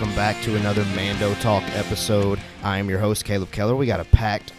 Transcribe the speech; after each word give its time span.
Welcome 0.00 0.16
back 0.16 0.42
to 0.44 0.56
another 0.56 0.82
Mando 0.96 1.34
Talk 1.42 1.62
episode. 1.74 2.40
I 2.62 2.78
am 2.78 2.88
your 2.88 2.98
host, 2.98 3.26
Caleb 3.26 3.50
Keller. 3.50 3.76
We 3.76 3.84
got 3.84 4.00
a 4.00 4.06
packed, 4.06 4.54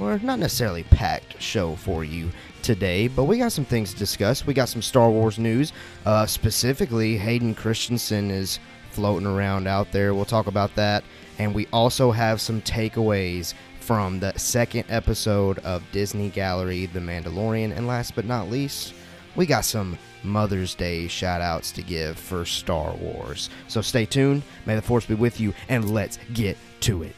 or 0.00 0.18
not 0.18 0.40
necessarily 0.40 0.82
packed, 0.82 1.40
show 1.40 1.76
for 1.76 2.02
you 2.02 2.32
today, 2.62 3.06
but 3.06 3.26
we 3.26 3.38
got 3.38 3.52
some 3.52 3.64
things 3.64 3.92
to 3.92 3.98
discuss. 4.00 4.44
We 4.44 4.54
got 4.54 4.68
some 4.68 4.82
Star 4.82 5.08
Wars 5.08 5.38
news. 5.38 5.72
Uh, 6.04 6.26
specifically, 6.26 7.16
Hayden 7.16 7.54
Christensen 7.54 8.32
is 8.32 8.58
floating 8.90 9.28
around 9.28 9.68
out 9.68 9.92
there. 9.92 10.14
We'll 10.14 10.24
talk 10.24 10.48
about 10.48 10.74
that. 10.74 11.04
And 11.38 11.54
we 11.54 11.68
also 11.72 12.10
have 12.10 12.40
some 12.40 12.60
takeaways 12.60 13.54
from 13.78 14.18
the 14.18 14.36
second 14.36 14.86
episode 14.88 15.60
of 15.60 15.84
Disney 15.92 16.28
Gallery 16.28 16.86
The 16.86 16.98
Mandalorian. 16.98 17.76
And 17.76 17.86
last 17.86 18.16
but 18.16 18.24
not 18.24 18.50
least, 18.50 18.94
we 19.36 19.46
got 19.46 19.64
some 19.64 19.98
Mother's 20.22 20.74
Day 20.74 21.08
shout 21.08 21.40
outs 21.40 21.72
to 21.72 21.82
give 21.82 22.18
for 22.18 22.44
Star 22.44 22.94
Wars. 22.94 23.50
So 23.68 23.80
stay 23.80 24.06
tuned. 24.06 24.42
May 24.66 24.74
the 24.74 24.82
Force 24.82 25.06
be 25.06 25.14
with 25.14 25.40
you, 25.40 25.54
and 25.68 25.90
let's 25.90 26.18
get 26.32 26.56
to 26.80 27.02
it. 27.02 27.16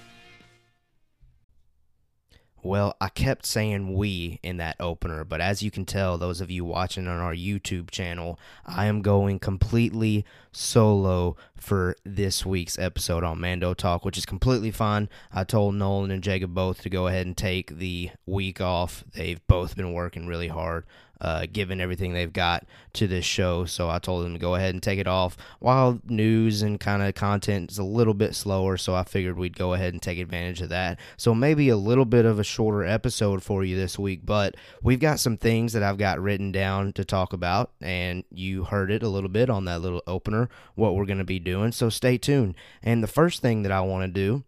Well, 2.62 2.96
I 2.98 3.10
kept 3.10 3.44
saying 3.44 3.92
we 3.92 4.40
in 4.42 4.56
that 4.56 4.76
opener, 4.80 5.22
but 5.22 5.42
as 5.42 5.62
you 5.62 5.70
can 5.70 5.84
tell, 5.84 6.16
those 6.16 6.40
of 6.40 6.50
you 6.50 6.64
watching 6.64 7.06
on 7.06 7.20
our 7.20 7.34
YouTube 7.34 7.90
channel, 7.90 8.38
I 8.64 8.86
am 8.86 9.02
going 9.02 9.38
completely 9.38 10.24
solo 10.50 11.36
for 11.58 11.94
this 12.04 12.46
week's 12.46 12.78
episode 12.78 13.22
on 13.22 13.38
Mando 13.38 13.74
Talk, 13.74 14.06
which 14.06 14.16
is 14.16 14.24
completely 14.24 14.70
fine. 14.70 15.10
I 15.30 15.44
told 15.44 15.74
Nolan 15.74 16.10
and 16.10 16.22
Jacob 16.22 16.54
both 16.54 16.80
to 16.82 16.88
go 16.88 17.06
ahead 17.06 17.26
and 17.26 17.36
take 17.36 17.76
the 17.76 18.12
week 18.24 18.62
off. 18.62 19.04
They've 19.12 19.46
both 19.46 19.76
been 19.76 19.92
working 19.92 20.26
really 20.26 20.48
hard 20.48 20.86
uh, 21.20 21.46
given 21.52 21.80
everything 21.80 22.12
they've 22.12 22.32
got 22.32 22.66
to 22.94 23.06
this 23.06 23.24
show. 23.24 23.64
So 23.64 23.88
I 23.88 23.98
told 23.98 24.24
them 24.24 24.34
to 24.34 24.38
go 24.38 24.54
ahead 24.54 24.74
and 24.74 24.82
take 24.82 24.98
it 24.98 25.06
off 25.06 25.36
while 25.58 26.00
news 26.04 26.62
and 26.62 26.78
kind 26.78 27.02
of 27.02 27.14
content 27.14 27.70
is 27.70 27.78
a 27.78 27.84
little 27.84 28.14
bit 28.14 28.34
slower. 28.34 28.76
So 28.76 28.94
I 28.94 29.04
figured 29.04 29.38
we'd 29.38 29.56
go 29.56 29.74
ahead 29.74 29.92
and 29.92 30.02
take 30.02 30.18
advantage 30.18 30.60
of 30.60 30.68
that. 30.70 30.98
So 31.16 31.34
maybe 31.34 31.68
a 31.68 31.76
little 31.76 32.04
bit 32.04 32.24
of 32.24 32.38
a 32.38 32.44
shorter 32.44 32.84
episode 32.84 33.42
for 33.42 33.64
you 33.64 33.76
this 33.76 33.98
week, 33.98 34.20
but 34.24 34.56
we've 34.82 35.00
got 35.00 35.20
some 35.20 35.36
things 35.36 35.72
that 35.72 35.82
I've 35.82 35.98
got 35.98 36.20
written 36.20 36.52
down 36.52 36.92
to 36.94 37.04
talk 37.04 37.32
about. 37.32 37.72
And 37.80 38.24
you 38.30 38.64
heard 38.64 38.90
it 38.90 39.02
a 39.02 39.08
little 39.08 39.30
bit 39.30 39.50
on 39.50 39.64
that 39.66 39.80
little 39.80 40.02
opener, 40.06 40.48
what 40.74 40.94
we're 40.94 41.06
going 41.06 41.18
to 41.18 41.24
be 41.24 41.38
doing. 41.38 41.72
So 41.72 41.88
stay 41.88 42.18
tuned. 42.18 42.54
And 42.82 43.02
the 43.02 43.08
first 43.08 43.40
thing 43.40 43.62
that 43.62 43.72
I 43.72 43.80
want 43.80 44.04
to 44.04 44.08
do 44.08 44.44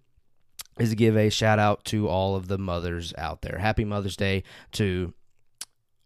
is 0.78 0.94
give 0.94 1.16
a 1.16 1.30
shout 1.30 1.58
out 1.58 1.84
to 1.86 2.08
all 2.08 2.36
of 2.36 2.48
the 2.48 2.58
mothers 2.58 3.14
out 3.16 3.42
there. 3.42 3.58
Happy 3.58 3.84
Mother's 3.84 4.16
Day 4.16 4.42
to 4.72 5.14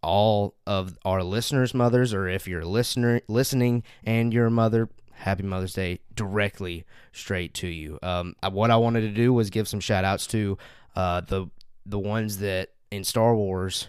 all 0.03 0.55
of 0.67 0.99
our 1.05 1.23
listeners' 1.23 1.75
mothers, 1.75 2.15
or 2.15 2.29
if 2.29 2.49
you're 2.49 2.65
listener 2.65 3.21
listening 3.29 3.83
and 4.05 4.33
you're 4.33 4.47
a 4.47 4.51
mother, 4.51 4.89
happy 5.13 5.43
Mother's 5.43 5.75
Day 5.75 6.01
directly 6.15 6.85
straight 7.13 7.55
to 7.55 7.69
you. 7.69 7.99
Um, 8.03 8.35
what 8.51 8.71
I 8.71 8.77
wanted 8.77 9.03
to 9.03 9.11
do 9.11 9.33
was 9.33 9.51
give 9.51 9.69
some 9.69 9.81
shout 9.81 10.05
outs 10.05 10.27
to 10.29 10.59
uh, 10.97 11.21
the 11.21 11.47
the 11.87 11.99
ones 11.99 12.39
that 12.39 12.71
in 12.91 13.05
Star 13.05 13.35
Wars 13.35 13.89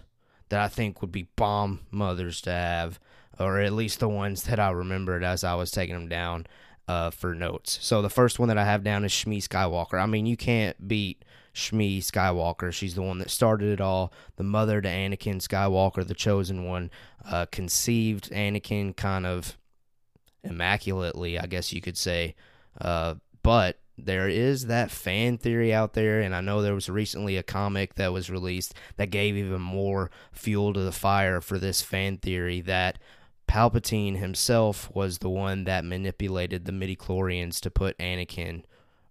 that 0.49 0.61
I 0.61 0.67
think 0.67 1.01
would 1.01 1.11
be 1.11 1.29
bomb 1.35 1.81
mothers 1.91 2.41
to 2.41 2.51
have, 2.51 2.99
or 3.39 3.59
at 3.59 3.73
least 3.73 3.99
the 3.99 4.09
ones 4.09 4.43
that 4.43 4.59
I 4.59 4.71
remembered 4.71 5.23
as 5.23 5.43
I 5.43 5.55
was 5.55 5.71
taking 5.71 5.95
them 5.95 6.09
down 6.09 6.45
uh, 6.87 7.09
for 7.09 7.33
notes. 7.33 7.79
So 7.81 8.01
the 8.01 8.09
first 8.09 8.39
one 8.39 8.49
that 8.49 8.57
I 8.57 8.65
have 8.65 8.83
down 8.83 9.05
is 9.05 9.11
Shmi 9.11 9.37
Skywalker. 9.37 10.01
I 10.01 10.05
mean, 10.05 10.25
you 10.25 10.37
can't 10.37 10.87
beat 10.87 11.23
Shmi 11.53 11.99
Skywalker. 11.99 12.71
She's 12.71 12.95
the 12.95 13.01
one 13.01 13.19
that 13.19 13.29
started 13.29 13.73
it 13.73 13.81
all, 13.81 14.11
the 14.37 14.43
mother 14.43 14.81
to 14.81 14.89
Anakin 14.89 15.37
Skywalker, 15.37 16.05
the 16.05 16.13
chosen 16.13 16.65
one, 16.65 16.89
uh, 17.25 17.45
conceived 17.51 18.29
Anakin 18.31 18.95
kind 18.95 19.25
of 19.25 19.57
immaculately, 20.43 21.37
I 21.37 21.45
guess 21.45 21.73
you 21.73 21.81
could 21.81 21.97
say. 21.97 22.35
Uh, 22.79 23.15
but 23.43 23.79
there 23.97 24.27
is 24.27 24.67
that 24.67 24.91
fan 24.91 25.37
theory 25.37 25.73
out 25.73 25.93
there, 25.93 26.21
and 26.21 26.35
I 26.35 26.41
know 26.41 26.61
there 26.61 26.73
was 26.73 26.89
recently 26.89 27.37
a 27.37 27.43
comic 27.43 27.95
that 27.95 28.13
was 28.13 28.29
released 28.29 28.73
that 28.97 29.11
gave 29.11 29.35
even 29.35 29.61
more 29.61 30.09
fuel 30.31 30.73
to 30.73 30.79
the 30.79 30.91
fire 30.91 31.41
for 31.41 31.59
this 31.59 31.81
fan 31.81 32.17
theory 32.17 32.61
that 32.61 32.97
Palpatine 33.51 34.15
himself 34.15 34.89
was 34.93 35.17
the 35.17 35.29
one 35.29 35.65
that 35.65 35.83
manipulated 35.83 36.63
the 36.63 36.71
midichlorians 36.71 37.59
to 37.59 37.69
put 37.69 37.97
Anakin 37.97 38.63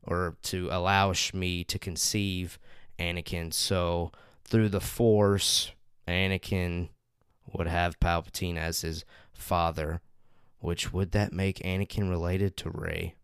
or 0.03 0.39
to 0.45 0.67
allow 0.73 1.13
Shmi 1.13 1.67
to 1.67 1.79
conceive 1.79 2.59
Anakin. 2.99 3.53
So 3.53 4.13
through 4.45 4.71
the 4.71 4.81
Force, 4.81 5.73
Anakin 6.09 6.89
would 7.53 7.67
have 7.67 8.01
Palpatine 8.01 8.57
as 8.57 8.81
his 8.81 9.05
father, 9.35 10.01
which 10.59 10.91
would 10.91 11.13
that 11.13 11.35
make 11.35 11.59
Anakin 11.59 12.09
related 12.09 12.57
to 12.57 12.71
Rey? 12.71 13.17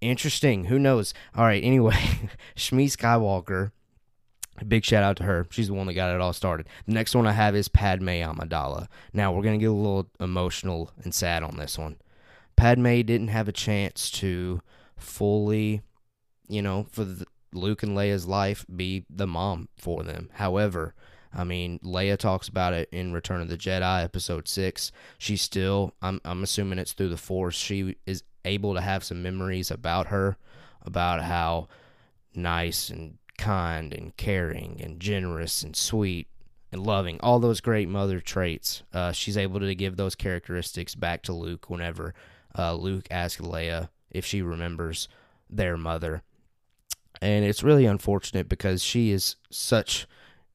Interesting. 0.00 0.64
Who 0.64 0.78
knows? 0.78 1.12
All 1.34 1.44
right. 1.44 1.62
Anyway, 1.62 2.30
Shmi 2.56 2.86
Skywalker. 2.86 3.72
Big 4.66 4.84
shout 4.84 5.02
out 5.02 5.16
to 5.18 5.24
her. 5.24 5.46
She's 5.50 5.68
the 5.68 5.74
one 5.74 5.86
that 5.86 5.94
got 5.94 6.14
it 6.14 6.20
all 6.20 6.32
started. 6.32 6.68
The 6.86 6.94
next 6.94 7.14
one 7.14 7.26
I 7.26 7.32
have 7.32 7.54
is 7.54 7.68
Padme 7.68 8.08
Amidala. 8.08 8.88
Now 9.12 9.32
we're 9.32 9.42
gonna 9.42 9.58
get 9.58 9.66
a 9.66 9.72
little 9.72 10.08
emotional 10.20 10.90
and 11.02 11.14
sad 11.14 11.42
on 11.42 11.56
this 11.56 11.78
one. 11.78 11.96
Padme 12.56 13.02
didn't 13.02 13.28
have 13.28 13.48
a 13.48 13.52
chance 13.52 14.10
to 14.12 14.62
fully 14.96 15.82
you 16.48 16.62
know, 16.62 16.86
for 16.90 17.04
the, 17.04 17.26
Luke 17.52 17.82
and 17.82 17.96
Leia's 17.96 18.26
life, 18.26 18.66
be 18.74 19.04
the 19.08 19.26
mom 19.26 19.68
for 19.76 20.02
them. 20.02 20.30
However, 20.34 20.94
I 21.32 21.44
mean, 21.44 21.78
Leia 21.80 22.16
talks 22.16 22.48
about 22.48 22.72
it 22.72 22.88
in 22.92 23.12
Return 23.12 23.40
of 23.40 23.48
the 23.48 23.56
Jedi, 23.56 24.04
episode 24.04 24.48
six. 24.48 24.92
She's 25.18 25.42
still, 25.42 25.94
I'm, 26.02 26.20
I'm 26.24 26.42
assuming 26.42 26.78
it's 26.78 26.92
through 26.92 27.08
the 27.08 27.16
Force. 27.16 27.56
She 27.56 27.96
is 28.06 28.22
able 28.44 28.74
to 28.74 28.80
have 28.80 29.04
some 29.04 29.22
memories 29.22 29.70
about 29.70 30.08
her, 30.08 30.36
about 30.82 31.22
how 31.22 31.68
nice 32.34 32.90
and 32.90 33.18
kind 33.36 33.92
and 33.92 34.16
caring 34.16 34.80
and 34.82 35.00
generous 35.00 35.62
and 35.62 35.76
sweet 35.76 36.28
and 36.72 36.84
loving, 36.84 37.18
all 37.20 37.38
those 37.38 37.60
great 37.60 37.88
mother 37.88 38.20
traits. 38.20 38.82
Uh, 38.92 39.12
she's 39.12 39.36
able 39.36 39.60
to 39.60 39.74
give 39.74 39.96
those 39.96 40.14
characteristics 40.14 40.94
back 40.94 41.22
to 41.22 41.32
Luke 41.32 41.70
whenever 41.70 42.14
uh, 42.58 42.74
Luke 42.74 43.06
asks 43.10 43.40
Leia 43.40 43.88
if 44.10 44.24
she 44.24 44.42
remembers 44.42 45.08
their 45.48 45.76
mother 45.76 46.22
and 47.20 47.44
it's 47.44 47.62
really 47.62 47.86
unfortunate 47.86 48.48
because 48.48 48.82
she 48.82 49.10
is 49.10 49.36
such 49.50 50.06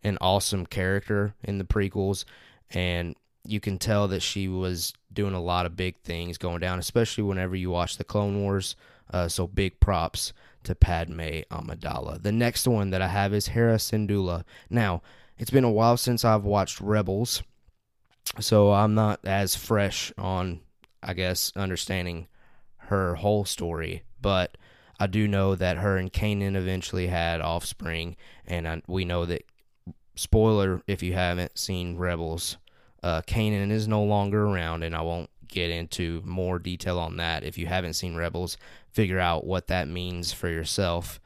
an 0.03 0.17
awesome 0.21 0.65
character 0.65 1.35
in 1.43 1.57
the 1.57 1.63
prequels 1.63 2.25
and 2.69 3.15
you 3.43 3.59
can 3.59 3.77
tell 3.77 4.07
that 4.07 4.21
she 4.21 4.47
was 4.47 4.93
doing 5.11 5.33
a 5.33 5.41
lot 5.41 5.65
of 5.65 5.75
big 5.75 5.97
things 6.03 6.37
going 6.37 6.59
down 6.59 6.79
especially 6.79 7.23
whenever 7.23 7.55
you 7.55 7.69
watch 7.69 7.97
the 7.97 8.03
clone 8.03 8.41
wars 8.41 8.75
uh, 9.11 9.27
so 9.27 9.47
big 9.47 9.79
props 9.79 10.33
to 10.63 10.75
padme 10.75 11.41
amidala 11.51 12.21
the 12.21 12.31
next 12.31 12.67
one 12.67 12.89
that 12.89 13.01
i 13.01 13.07
have 13.07 13.33
is 13.33 13.47
hera 13.47 13.75
syndulla 13.75 14.43
now 14.69 15.01
it's 15.37 15.51
been 15.51 15.63
a 15.63 15.71
while 15.71 15.97
since 15.97 16.23
i've 16.23 16.43
watched 16.43 16.79
rebels 16.79 17.43
so 18.39 18.71
i'm 18.71 18.93
not 18.93 19.19
as 19.23 19.55
fresh 19.55 20.11
on 20.17 20.59
i 21.01 21.13
guess 21.13 21.51
understanding 21.55 22.27
her 22.77 23.15
whole 23.15 23.45
story 23.45 24.03
but 24.21 24.57
I 25.01 25.07
do 25.07 25.27
know 25.27 25.55
that 25.55 25.77
her 25.77 25.97
and 25.97 26.13
Kanan 26.13 26.55
eventually 26.55 27.07
had 27.07 27.41
offspring, 27.41 28.17
and 28.45 28.67
I, 28.67 28.83
we 28.87 29.03
know 29.03 29.25
that. 29.25 29.43
Spoiler: 30.13 30.83
if 30.85 31.01
you 31.01 31.13
haven't 31.13 31.57
seen 31.57 31.97
Rebels, 31.97 32.57
uh, 33.01 33.23
Kanan 33.23 33.71
is 33.71 33.87
no 33.87 34.03
longer 34.03 34.45
around, 34.45 34.83
and 34.83 34.95
I 34.95 35.01
won't 35.01 35.31
get 35.47 35.71
into 35.71 36.21
more 36.23 36.59
detail 36.59 36.99
on 36.99 37.17
that. 37.17 37.43
If 37.43 37.57
you 37.57 37.65
haven't 37.65 37.93
seen 37.93 38.15
Rebels, 38.15 38.57
figure 38.91 39.19
out 39.19 39.45
what 39.45 39.67
that 39.67 39.87
means 39.87 40.31
for 40.33 40.49
yourself. 40.49 41.19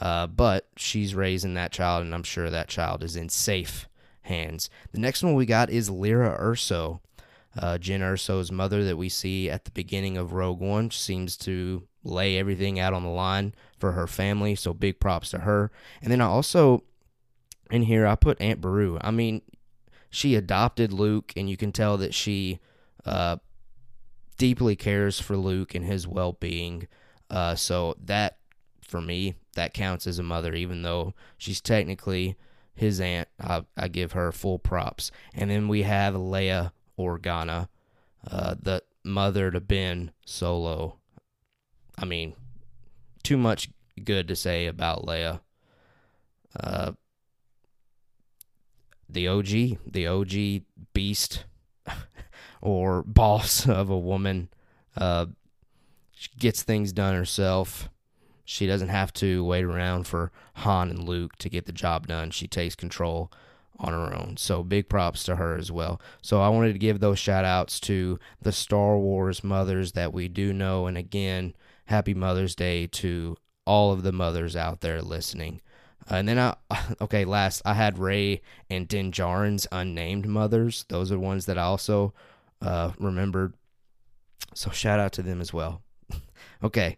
Uh, 0.00 0.26
but 0.26 0.68
she's 0.76 1.14
raising 1.14 1.54
that 1.54 1.72
child, 1.72 2.02
and 2.04 2.14
I'm 2.14 2.22
sure 2.22 2.48
that 2.48 2.68
child 2.68 3.02
is 3.02 3.16
in 3.16 3.28
safe 3.28 3.88
hands. 4.22 4.70
The 4.92 5.00
next 5.00 5.22
one 5.22 5.34
we 5.34 5.46
got 5.46 5.70
is 5.70 5.90
Lyra 5.90 6.38
Erso. 6.40 7.00
Uh, 7.58 7.76
Jyn 7.78 8.00
Erso's 8.00 8.52
mother 8.52 8.84
that 8.84 8.96
we 8.96 9.08
see 9.08 9.50
at 9.50 9.64
the 9.64 9.72
beginning 9.72 10.16
of 10.16 10.32
Rogue 10.32 10.60
One 10.60 10.90
seems 10.90 11.36
to 11.38 11.88
lay 12.04 12.38
everything 12.38 12.78
out 12.78 12.94
on 12.94 13.02
the 13.02 13.10
line 13.10 13.54
for 13.78 13.92
her 13.92 14.06
family. 14.06 14.54
So 14.54 14.72
big 14.72 15.00
props 15.00 15.30
to 15.30 15.40
her. 15.40 15.72
And 16.00 16.12
then 16.12 16.20
I 16.20 16.26
also 16.26 16.84
in 17.70 17.82
here 17.82 18.06
I 18.06 18.14
put 18.14 18.40
Aunt 18.40 18.60
Beru. 18.60 18.98
I 19.00 19.10
mean, 19.10 19.42
she 20.10 20.34
adopted 20.34 20.92
Luke, 20.92 21.32
and 21.36 21.48
you 21.48 21.56
can 21.56 21.72
tell 21.72 21.96
that 21.98 22.14
she 22.14 22.58
uh, 23.04 23.36
deeply 24.38 24.76
cares 24.76 25.20
for 25.20 25.36
Luke 25.36 25.74
and 25.74 25.84
his 25.84 26.06
well 26.06 26.32
being. 26.32 26.88
Uh, 27.30 27.54
so 27.54 27.96
that 28.04 28.38
for 28.82 29.00
me 29.00 29.36
that 29.54 29.72
counts 29.72 30.06
as 30.06 30.18
a 30.18 30.22
mother, 30.22 30.54
even 30.54 30.82
though 30.82 31.14
she's 31.38 31.60
technically 31.60 32.36
his 32.74 33.00
aunt. 33.00 33.28
I, 33.38 33.64
I 33.76 33.88
give 33.88 34.12
her 34.12 34.32
full 34.32 34.58
props. 34.58 35.10
And 35.34 35.50
then 35.50 35.68
we 35.68 35.82
have 35.82 36.14
Leia 36.14 36.72
Organa, 36.98 37.68
uh, 38.28 38.54
the 38.60 38.82
mother 39.04 39.50
to 39.50 39.60
Ben 39.60 40.12
Solo. 40.24 40.96
I 41.98 42.06
mean, 42.06 42.34
too 43.22 43.36
much 43.36 43.68
good 44.02 44.28
to 44.28 44.36
say 44.36 44.66
about 44.66 45.04
Leia. 45.04 45.40
Uh, 46.58 46.92
the 49.08 49.28
OG, 49.28 49.48
the 49.86 50.06
OG 50.06 50.62
beast 50.94 51.44
or 52.62 53.02
boss 53.02 53.68
of 53.68 53.90
a 53.90 53.98
woman. 53.98 54.48
Uh, 54.96 55.26
She 56.20 56.28
gets 56.38 56.62
things 56.62 56.92
done 56.92 57.14
herself. 57.14 57.88
She 58.44 58.66
doesn't 58.66 58.90
have 58.90 59.10
to 59.14 59.42
wait 59.42 59.64
around 59.64 60.06
for 60.06 60.30
Han 60.56 60.90
and 60.90 61.08
Luke 61.08 61.36
to 61.36 61.48
get 61.48 61.64
the 61.64 61.72
job 61.72 62.08
done. 62.08 62.30
She 62.30 62.46
takes 62.46 62.74
control 62.74 63.32
on 63.78 63.94
her 63.94 64.14
own. 64.14 64.36
So 64.36 64.62
big 64.62 64.90
props 64.90 65.24
to 65.24 65.36
her 65.36 65.56
as 65.56 65.72
well. 65.72 65.98
So 66.20 66.42
I 66.42 66.50
wanted 66.50 66.74
to 66.74 66.78
give 66.78 67.00
those 67.00 67.18
shout 67.18 67.46
outs 67.46 67.80
to 67.80 68.18
the 68.42 68.52
Star 68.52 68.98
Wars 68.98 69.42
mothers 69.42 69.92
that 69.92 70.12
we 70.12 70.28
do 70.28 70.52
know. 70.52 70.86
And 70.86 70.98
again, 70.98 71.54
happy 71.86 72.12
Mother's 72.12 72.54
Day 72.54 72.86
to 72.88 73.38
all 73.64 73.90
of 73.90 74.02
the 74.02 74.12
mothers 74.12 74.54
out 74.54 74.82
there 74.82 75.00
listening. 75.00 75.62
Uh, 76.10 76.16
and 76.16 76.28
then 76.28 76.38
I, 76.38 76.54
okay, 77.00 77.24
last 77.24 77.62
I 77.64 77.72
had 77.72 77.98
Rey 77.98 78.42
and 78.68 78.86
Din 78.86 79.10
Djarin's 79.10 79.66
unnamed 79.72 80.26
mothers. 80.26 80.84
Those 80.90 81.10
are 81.10 81.18
ones 81.18 81.46
that 81.46 81.56
I 81.56 81.62
also 81.62 82.12
uh, 82.60 82.92
remembered. 82.98 83.54
So 84.54 84.70
shout 84.70 85.00
out 85.00 85.12
to 85.12 85.22
them 85.22 85.40
as 85.40 85.54
well. 85.54 85.80
Okay, 86.62 86.96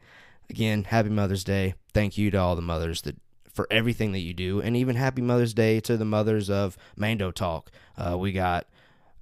again, 0.51 0.85
happy 0.85 1.09
Mother's 1.09 1.45
Day. 1.45 1.75
Thank 1.93 2.19
you 2.19 2.31
to 2.31 2.39
all 2.39 2.57
the 2.57 2.63
mothers 2.63 3.03
that 3.03 3.17
for 3.53 3.67
everything 3.71 4.13
that 4.13 4.21
you 4.21 4.33
do, 4.33 4.61
and 4.61 4.77
even 4.77 4.97
happy 4.97 5.21
Mother's 5.21 5.53
Day 5.55 5.79
to 5.81 5.97
the 5.97 6.05
mothers 6.05 6.49
of 6.49 6.77
Mando 6.97 7.31
Talk. 7.31 7.71
Uh, 7.99 8.17
we 8.17 8.33
got 8.33 8.67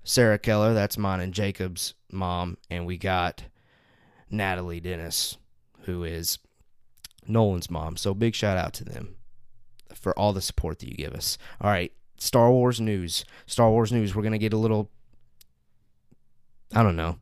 Sarah 0.04 0.38
Keller, 0.38 0.72
that's 0.72 0.96
mine 0.96 1.20
and 1.20 1.34
Jacob's 1.34 1.94
mom, 2.12 2.56
and 2.70 2.86
we 2.86 2.96
got 2.96 3.44
Natalie 4.30 4.80
Dennis, 4.80 5.36
who 5.82 6.04
is 6.04 6.38
Nolan's 7.26 7.70
mom. 7.70 7.96
So 7.96 8.14
big 8.14 8.34
shout 8.34 8.56
out 8.56 8.72
to 8.74 8.84
them 8.84 9.16
for 9.94 10.16
all 10.18 10.32
the 10.32 10.40
support 10.40 10.78
that 10.78 10.88
you 10.88 10.96
give 10.96 11.12
us. 11.12 11.36
All 11.60 11.70
right, 11.70 11.92
Star 12.18 12.50
Wars 12.50 12.80
news. 12.80 13.24
Star 13.46 13.70
Wars 13.70 13.92
news. 13.92 14.14
We're 14.14 14.22
gonna 14.22 14.38
get 14.38 14.52
a 14.52 14.58
little, 14.58 14.90
I 16.72 16.82
don't 16.82 16.96
know, 16.96 17.18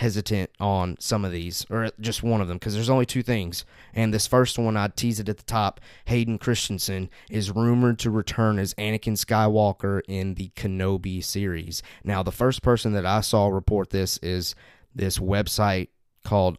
hesitant 0.00 0.50
on 0.58 0.96
some 0.98 1.26
of 1.26 1.30
these, 1.30 1.66
or 1.68 1.90
just 2.00 2.22
one 2.22 2.40
of 2.40 2.48
them, 2.48 2.56
because 2.56 2.72
there's 2.72 2.88
only 2.88 3.04
two 3.04 3.22
things. 3.22 3.66
And 3.92 4.14
this 4.14 4.26
first 4.26 4.58
one, 4.58 4.74
I 4.74 4.88
tease 4.88 5.20
it 5.20 5.28
at 5.28 5.36
the 5.36 5.42
top. 5.42 5.78
Hayden 6.06 6.38
Christensen 6.38 7.10
is 7.28 7.50
rumored 7.50 7.98
to 7.98 8.10
return 8.10 8.58
as 8.58 8.72
Anakin 8.74 9.22
Skywalker 9.22 10.00
in 10.08 10.34
the 10.34 10.50
Kenobi 10.56 11.22
series. 11.22 11.82
Now, 12.02 12.22
the 12.22 12.32
first 12.32 12.62
person 12.62 12.94
that 12.94 13.04
I 13.04 13.20
saw 13.20 13.48
report 13.48 13.90
this 13.90 14.16
is 14.22 14.54
this 14.94 15.18
website 15.18 15.88
called 16.24 16.56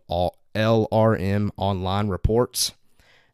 LRM 0.56 1.50
Online 1.58 2.10
Reports. 2.10 2.74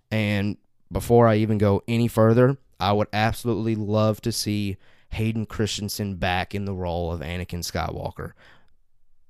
And 0.09 0.55
before 0.89 1.27
I 1.27 1.35
even 1.35 1.57
go 1.57 1.83
any 1.85 2.07
further, 2.07 2.57
I 2.79 2.93
would 2.93 3.09
absolutely 3.11 3.75
love 3.75 4.21
to 4.21 4.31
see 4.31 4.77
Hayden 5.11 5.45
Christensen 5.45 6.15
back 6.15 6.55
in 6.55 6.63
the 6.63 6.73
role 6.73 7.11
of 7.11 7.19
Anakin 7.19 7.59
Skywalker. 7.59 8.31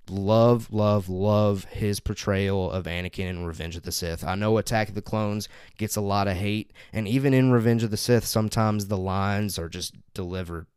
Love, 0.10 0.72
love, 0.72 1.10
love 1.10 1.66
his 1.66 2.00
portrayal 2.00 2.72
of 2.72 2.86
Anakin 2.86 3.26
in 3.26 3.46
Revenge 3.46 3.76
of 3.76 3.84
the 3.84 3.92
Sith. 3.92 4.24
I 4.24 4.36
know 4.36 4.58
Attack 4.58 4.90
of 4.90 4.96
the 4.96 5.02
Clones 5.02 5.50
gets 5.78 5.96
a 5.96 6.02
lot 6.02 6.28
of 6.28 6.38
hate, 6.38 6.72
and 6.94 7.08
even 7.08 7.34
in 7.34 7.52
Revenge 7.52 7.84
of 7.84 7.92
the 7.92 7.98
Sith, 7.98 8.26
sometimes 8.26 8.88
the 8.88 8.98
lines 8.98 9.60
are 9.60 9.68
just 9.68 9.96
delivered 10.14 10.68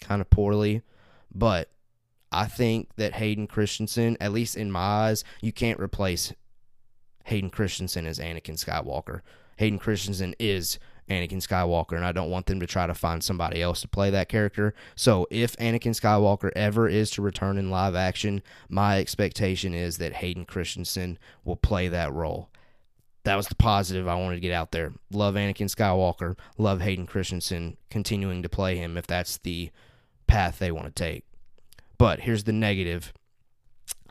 kind 0.00 0.22
of 0.22 0.30
poorly. 0.30 0.82
But 1.34 1.70
I 2.32 2.46
think 2.46 2.94
that 2.96 3.14
Hayden 3.14 3.46
Christensen, 3.46 4.16
at 4.20 4.32
least 4.32 4.56
in 4.56 4.72
my 4.72 4.80
eyes, 4.80 5.24
you 5.40 5.52
can't 5.52 5.80
replace 5.80 6.32
Hayden 7.24 7.50
Christensen 7.50 8.06
as 8.06 8.18
Anakin 8.18 8.62
Skywalker. 8.62 9.20
Hayden 9.58 9.78
Christensen 9.78 10.34
is 10.38 10.78
Anakin 11.08 11.42
Skywalker, 11.42 11.96
and 11.96 12.04
I 12.04 12.12
don't 12.12 12.30
want 12.30 12.46
them 12.46 12.60
to 12.60 12.66
try 12.66 12.86
to 12.86 12.94
find 12.94 13.22
somebody 13.22 13.62
else 13.62 13.80
to 13.82 13.88
play 13.88 14.10
that 14.10 14.28
character. 14.28 14.74
So, 14.94 15.26
if 15.30 15.56
Anakin 15.56 15.98
Skywalker 15.98 16.50
ever 16.54 16.88
is 16.88 17.10
to 17.12 17.22
return 17.22 17.58
in 17.58 17.70
live 17.70 17.94
action, 17.94 18.42
my 18.68 18.98
expectation 18.98 19.74
is 19.74 19.98
that 19.98 20.14
Hayden 20.14 20.44
Christensen 20.44 21.18
will 21.44 21.56
play 21.56 21.88
that 21.88 22.12
role. 22.12 22.50
That 23.24 23.36
was 23.36 23.48
the 23.48 23.54
positive 23.54 24.08
I 24.08 24.14
wanted 24.14 24.36
to 24.36 24.40
get 24.40 24.52
out 24.52 24.72
there. 24.72 24.92
Love 25.10 25.34
Anakin 25.34 25.74
Skywalker, 25.74 26.36
love 26.56 26.80
Hayden 26.80 27.06
Christensen 27.06 27.76
continuing 27.90 28.42
to 28.42 28.48
play 28.48 28.76
him 28.76 28.96
if 28.96 29.06
that's 29.06 29.38
the 29.38 29.70
path 30.26 30.58
they 30.58 30.72
want 30.72 30.86
to 30.86 30.92
take. 30.92 31.24
But 31.98 32.20
here's 32.20 32.44
the 32.44 32.52
negative 32.52 33.12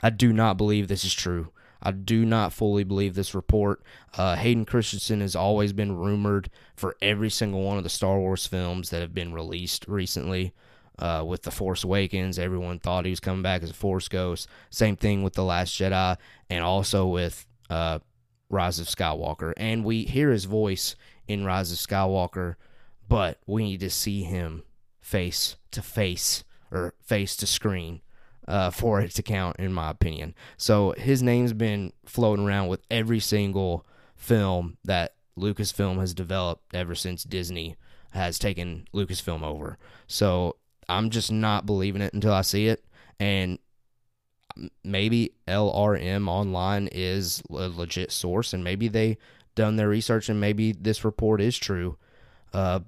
I 0.04 0.10
do 0.10 0.32
not 0.32 0.58
believe 0.58 0.88
this 0.88 1.06
is 1.06 1.14
true. 1.14 1.52
I 1.82 1.92
do 1.92 2.26
not 2.26 2.54
fully 2.54 2.84
believe 2.84 3.16
this 3.16 3.36
report. 3.36 3.82
Uh, 4.18 4.36
Hayden 4.36 4.66
Christensen 4.66 5.22
has 5.22 5.36
always 5.36 5.74
been 5.74 5.96
rumored 5.96 6.50
for 6.76 6.96
every 7.02 7.30
single 7.30 7.64
one 7.64 7.78
of 7.78 7.84
the 7.84 7.90
Star 7.90 8.20
Wars 8.20 8.46
films 8.46 8.90
that 8.90 9.02
have 9.02 9.14
been 9.14 9.34
released 9.34 9.86
recently. 9.88 10.54
Uh, 11.00 11.24
with 11.24 11.44
The 11.44 11.52
Force 11.52 11.84
Awakens, 11.84 12.40
everyone 12.40 12.80
thought 12.80 13.06
he 13.06 13.12
was 13.12 13.20
coming 13.20 13.44
back 13.44 13.62
as 13.62 13.70
a 13.70 13.76
Force 13.76 14.08
Ghost. 14.08 14.48
Same 14.72 14.96
thing 14.96 15.22
with 15.22 15.34
The 15.34 15.44
Last 15.44 15.72
Jedi, 15.80 16.18
and 16.50 16.64
also 16.64 17.06
with 17.06 17.46
uh, 17.70 18.00
Rise 18.50 18.80
of 18.80 18.88
Skywalker. 18.88 19.54
And 19.58 19.86
we 19.86 20.06
hear 20.06 20.32
his 20.32 20.46
voice 20.46 20.96
in 21.28 21.46
Rise 21.46 21.72
of 21.72 21.78
Skywalker, 21.78 22.56
but 23.08 23.40
we 23.46 23.64
need 23.64 23.80
to 23.82 23.92
see 23.92 24.24
him 24.24 24.64
face 25.00 25.56
to 25.70 25.84
face 25.84 26.44
or 26.72 26.96
face 27.00 27.36
to 27.38 27.46
screen 27.46 28.02
uh, 28.48 28.70
for 28.70 29.02
it 29.02 29.12
to 29.12 29.24
count, 29.24 29.58
in 29.58 29.74
my 29.74 29.90
opinion. 29.90 30.34
So 30.58 30.94
his 30.98 31.22
name's 31.22 31.54
been 31.54 31.94
floating 32.06 32.46
around 32.46 32.68
with 32.68 32.82
every 32.90 33.20
single 33.20 33.86
film 34.16 34.78
that 34.86 35.16
Lucasfilm 35.38 36.00
has 36.00 36.14
developed 36.14 36.64
ever 36.74 36.96
since 36.96 37.24
Disney 37.24 37.76
has 38.12 38.40
taken 38.40 38.88
Lucasfilm 38.94 39.44
over. 39.44 39.78
So 40.08 40.56
I'm 40.90 41.10
just 41.10 41.32
not 41.32 41.66
believing 41.66 42.02
it 42.02 42.14
until 42.14 42.34
I 42.34 42.42
see 42.42 42.68
it. 42.68 42.84
And 43.20 43.60
maybe 44.84 45.34
LRM 45.48 46.28
Online 46.28 46.88
is 46.92 47.44
a 47.50 47.68
legit 47.68 48.12
source, 48.12 48.54
and 48.54 48.64
maybe 48.64 48.88
they 48.88 49.18
done 49.56 49.76
their 49.76 49.90
research, 49.90 50.30
and 50.30 50.40
maybe 50.40 50.72
this 50.72 51.04
report 51.04 51.42
is 51.42 51.58
true. 51.58 51.98
Uh, 52.54 52.80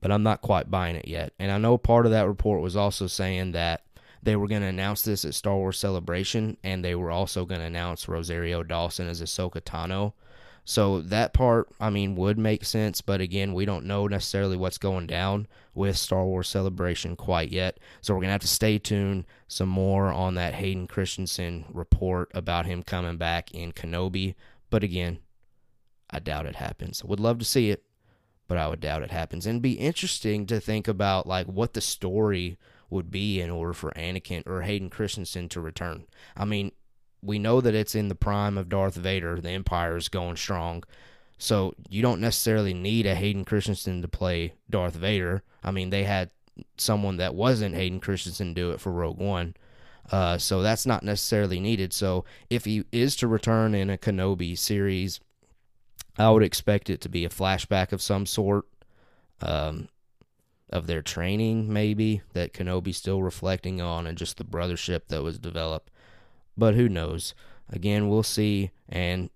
but 0.00 0.12
I'm 0.12 0.22
not 0.22 0.42
quite 0.42 0.70
buying 0.70 0.96
it 0.96 1.08
yet. 1.08 1.32
And 1.38 1.50
I 1.50 1.58
know 1.58 1.78
part 1.78 2.06
of 2.06 2.12
that 2.12 2.28
report 2.28 2.60
was 2.60 2.76
also 2.76 3.06
saying 3.06 3.52
that 3.52 3.82
they 4.22 4.36
were 4.36 4.48
going 4.48 4.62
to 4.62 4.68
announce 4.68 5.02
this 5.02 5.24
at 5.24 5.34
Star 5.34 5.56
Wars 5.56 5.78
Celebration, 5.78 6.56
and 6.62 6.84
they 6.84 6.94
were 6.94 7.10
also 7.10 7.44
going 7.44 7.60
to 7.60 7.66
announce 7.66 8.08
Rosario 8.08 8.62
Dawson 8.62 9.08
as 9.08 9.22
Ahsoka 9.22 9.60
Tano. 9.60 10.12
So 10.68 11.00
that 11.00 11.32
part, 11.32 11.68
I 11.80 11.88
mean, 11.88 12.14
would 12.16 12.36
make 12.36 12.62
sense, 12.62 13.00
but 13.00 13.22
again, 13.22 13.54
we 13.54 13.64
don't 13.64 13.86
know 13.86 14.06
necessarily 14.06 14.54
what's 14.54 14.76
going 14.76 15.06
down 15.06 15.46
with 15.74 15.96
Star 15.96 16.26
Wars 16.26 16.46
Celebration 16.46 17.16
quite 17.16 17.50
yet. 17.50 17.80
So 18.02 18.12
we're 18.12 18.20
gonna 18.20 18.32
have 18.32 18.42
to 18.42 18.48
stay 18.48 18.78
tuned 18.78 19.24
some 19.46 19.70
more 19.70 20.12
on 20.12 20.34
that 20.34 20.52
Hayden 20.52 20.86
Christensen 20.86 21.64
report 21.72 22.30
about 22.34 22.66
him 22.66 22.82
coming 22.82 23.16
back 23.16 23.50
in 23.52 23.72
Kenobi. 23.72 24.34
But 24.68 24.84
again, 24.84 25.20
I 26.10 26.18
doubt 26.18 26.44
it 26.44 26.56
happens. 26.56 27.02
Would 27.02 27.18
love 27.18 27.38
to 27.38 27.46
see 27.46 27.70
it, 27.70 27.84
but 28.46 28.58
I 28.58 28.68
would 28.68 28.80
doubt 28.80 29.02
it 29.02 29.10
happens. 29.10 29.46
And 29.46 29.62
be 29.62 29.72
interesting 29.72 30.44
to 30.48 30.60
think 30.60 30.86
about 30.86 31.26
like 31.26 31.46
what 31.46 31.72
the 31.72 31.80
story 31.80 32.58
would 32.90 33.10
be 33.10 33.40
in 33.40 33.50
order 33.50 33.72
for 33.72 33.90
Anakin 33.92 34.46
or 34.46 34.62
Hayden 34.62 34.90
Christensen 34.90 35.48
to 35.50 35.60
return. 35.60 36.04
I 36.36 36.44
mean, 36.44 36.72
we 37.22 37.38
know 37.38 37.60
that 37.60 37.74
it's 37.74 37.94
in 37.94 38.08
the 38.08 38.14
prime 38.14 38.56
of 38.56 38.68
Darth 38.68 38.94
Vader. 38.94 39.40
The 39.40 39.50
Empire 39.50 39.96
is 39.96 40.08
going 40.08 40.36
strong. 40.36 40.84
So 41.38 41.74
you 41.88 42.02
don't 42.02 42.20
necessarily 42.20 42.74
need 42.74 43.06
a 43.06 43.14
Hayden 43.14 43.44
Christensen 43.44 44.02
to 44.02 44.08
play 44.08 44.54
Darth 44.68 44.94
Vader. 44.94 45.42
I 45.62 45.70
mean, 45.70 45.90
they 45.90 46.04
had 46.04 46.30
someone 46.76 47.18
that 47.18 47.34
wasn't 47.34 47.74
Hayden 47.74 48.00
Christensen 48.00 48.54
do 48.54 48.70
it 48.70 48.80
for 48.80 48.90
Rogue 48.90 49.18
One. 49.18 49.54
Uh, 50.10 50.38
so 50.38 50.62
that's 50.62 50.86
not 50.86 51.02
necessarily 51.02 51.60
needed. 51.60 51.92
So 51.92 52.24
if 52.48 52.64
he 52.64 52.84
is 52.90 53.14
to 53.16 53.28
return 53.28 53.74
in 53.74 53.90
a 53.90 53.98
Kenobi 53.98 54.56
series, 54.56 55.20
I 56.18 56.30
would 56.30 56.42
expect 56.42 56.90
it 56.90 57.00
to 57.02 57.08
be 57.08 57.24
a 57.24 57.30
flashback 57.30 57.92
of 57.92 58.02
some 58.02 58.26
sort. 58.26 58.64
Um, 59.40 59.88
of 60.70 60.86
their 60.86 61.02
training, 61.02 61.72
maybe 61.72 62.22
that 62.32 62.52
Kenobi's 62.52 62.96
still 62.96 63.22
reflecting 63.22 63.80
on, 63.80 64.06
and 64.06 64.18
just 64.18 64.36
the 64.36 64.44
brothership 64.44 65.08
that 65.08 65.22
was 65.22 65.38
developed. 65.38 65.90
But 66.56 66.74
who 66.74 66.88
knows? 66.88 67.34
Again, 67.70 68.08
we'll 68.08 68.22
see, 68.22 68.70
and 68.88 69.30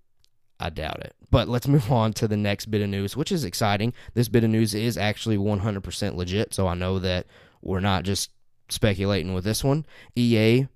I 0.60 0.70
doubt 0.70 1.00
it. 1.00 1.14
But 1.30 1.48
let's 1.48 1.68
move 1.68 1.90
on 1.90 2.12
to 2.14 2.28
the 2.28 2.36
next 2.36 2.66
bit 2.66 2.82
of 2.82 2.88
news, 2.88 3.16
which 3.16 3.32
is 3.32 3.44
exciting. 3.44 3.92
This 4.14 4.28
bit 4.28 4.44
of 4.44 4.50
news 4.50 4.74
is 4.74 4.98
actually 4.98 5.38
100% 5.38 6.14
legit, 6.14 6.54
so 6.54 6.66
I 6.66 6.74
know 6.74 6.98
that 6.98 7.26
we're 7.60 7.80
not 7.80 8.04
just 8.04 8.30
speculating 8.68 9.34
with 9.34 9.44
this 9.44 9.62
one. 9.62 9.86
EA 10.16 10.66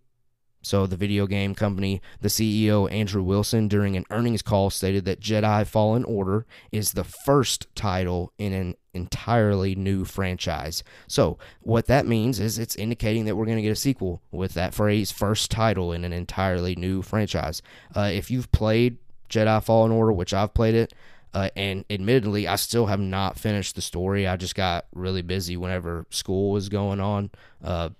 so, 0.66 0.84
the 0.84 0.96
video 0.96 1.28
game 1.28 1.54
company, 1.54 2.02
the 2.20 2.26
CEO 2.26 2.90
Andrew 2.90 3.22
Wilson, 3.22 3.68
during 3.68 3.96
an 3.96 4.04
earnings 4.10 4.42
call, 4.42 4.68
stated 4.68 5.04
that 5.04 5.20
Jedi 5.20 5.64
Fallen 5.64 6.02
Order 6.02 6.44
is 6.72 6.90
the 6.90 7.04
first 7.04 7.68
title 7.76 8.32
in 8.36 8.52
an 8.52 8.74
entirely 8.96 9.74
new 9.74 10.04
franchise. 10.04 10.82
So, 11.06 11.38
what 11.60 11.86
that 11.86 12.06
means 12.06 12.40
is 12.40 12.58
it's 12.58 12.74
indicating 12.76 13.26
that 13.26 13.36
we're 13.36 13.44
going 13.44 13.58
to 13.58 13.62
get 13.62 13.70
a 13.70 13.76
sequel 13.76 14.22
with 14.32 14.54
that 14.54 14.74
phrase 14.74 15.12
first 15.12 15.50
title 15.50 15.92
in 15.92 16.04
an 16.04 16.12
entirely 16.12 16.74
new 16.74 17.02
franchise. 17.02 17.62
Uh, 17.94 18.10
if 18.12 18.30
you've 18.30 18.50
played 18.50 18.98
Jedi 19.28 19.62
Fallen 19.62 19.92
Order, 19.92 20.12
which 20.12 20.34
I've 20.34 20.54
played 20.54 20.74
it, 20.74 20.94
uh, 21.34 21.50
and 21.54 21.84
admittedly, 21.90 22.48
I 22.48 22.56
still 22.56 22.86
have 22.86 23.00
not 23.00 23.38
finished 23.38 23.74
the 23.74 23.82
story. 23.82 24.26
I 24.26 24.36
just 24.36 24.54
got 24.54 24.86
really 24.94 25.22
busy 25.22 25.56
whenever 25.56 26.06
school 26.10 26.50
was 26.50 26.68
going 26.68 26.98
on. 26.98 27.30
Uh, 27.62 27.90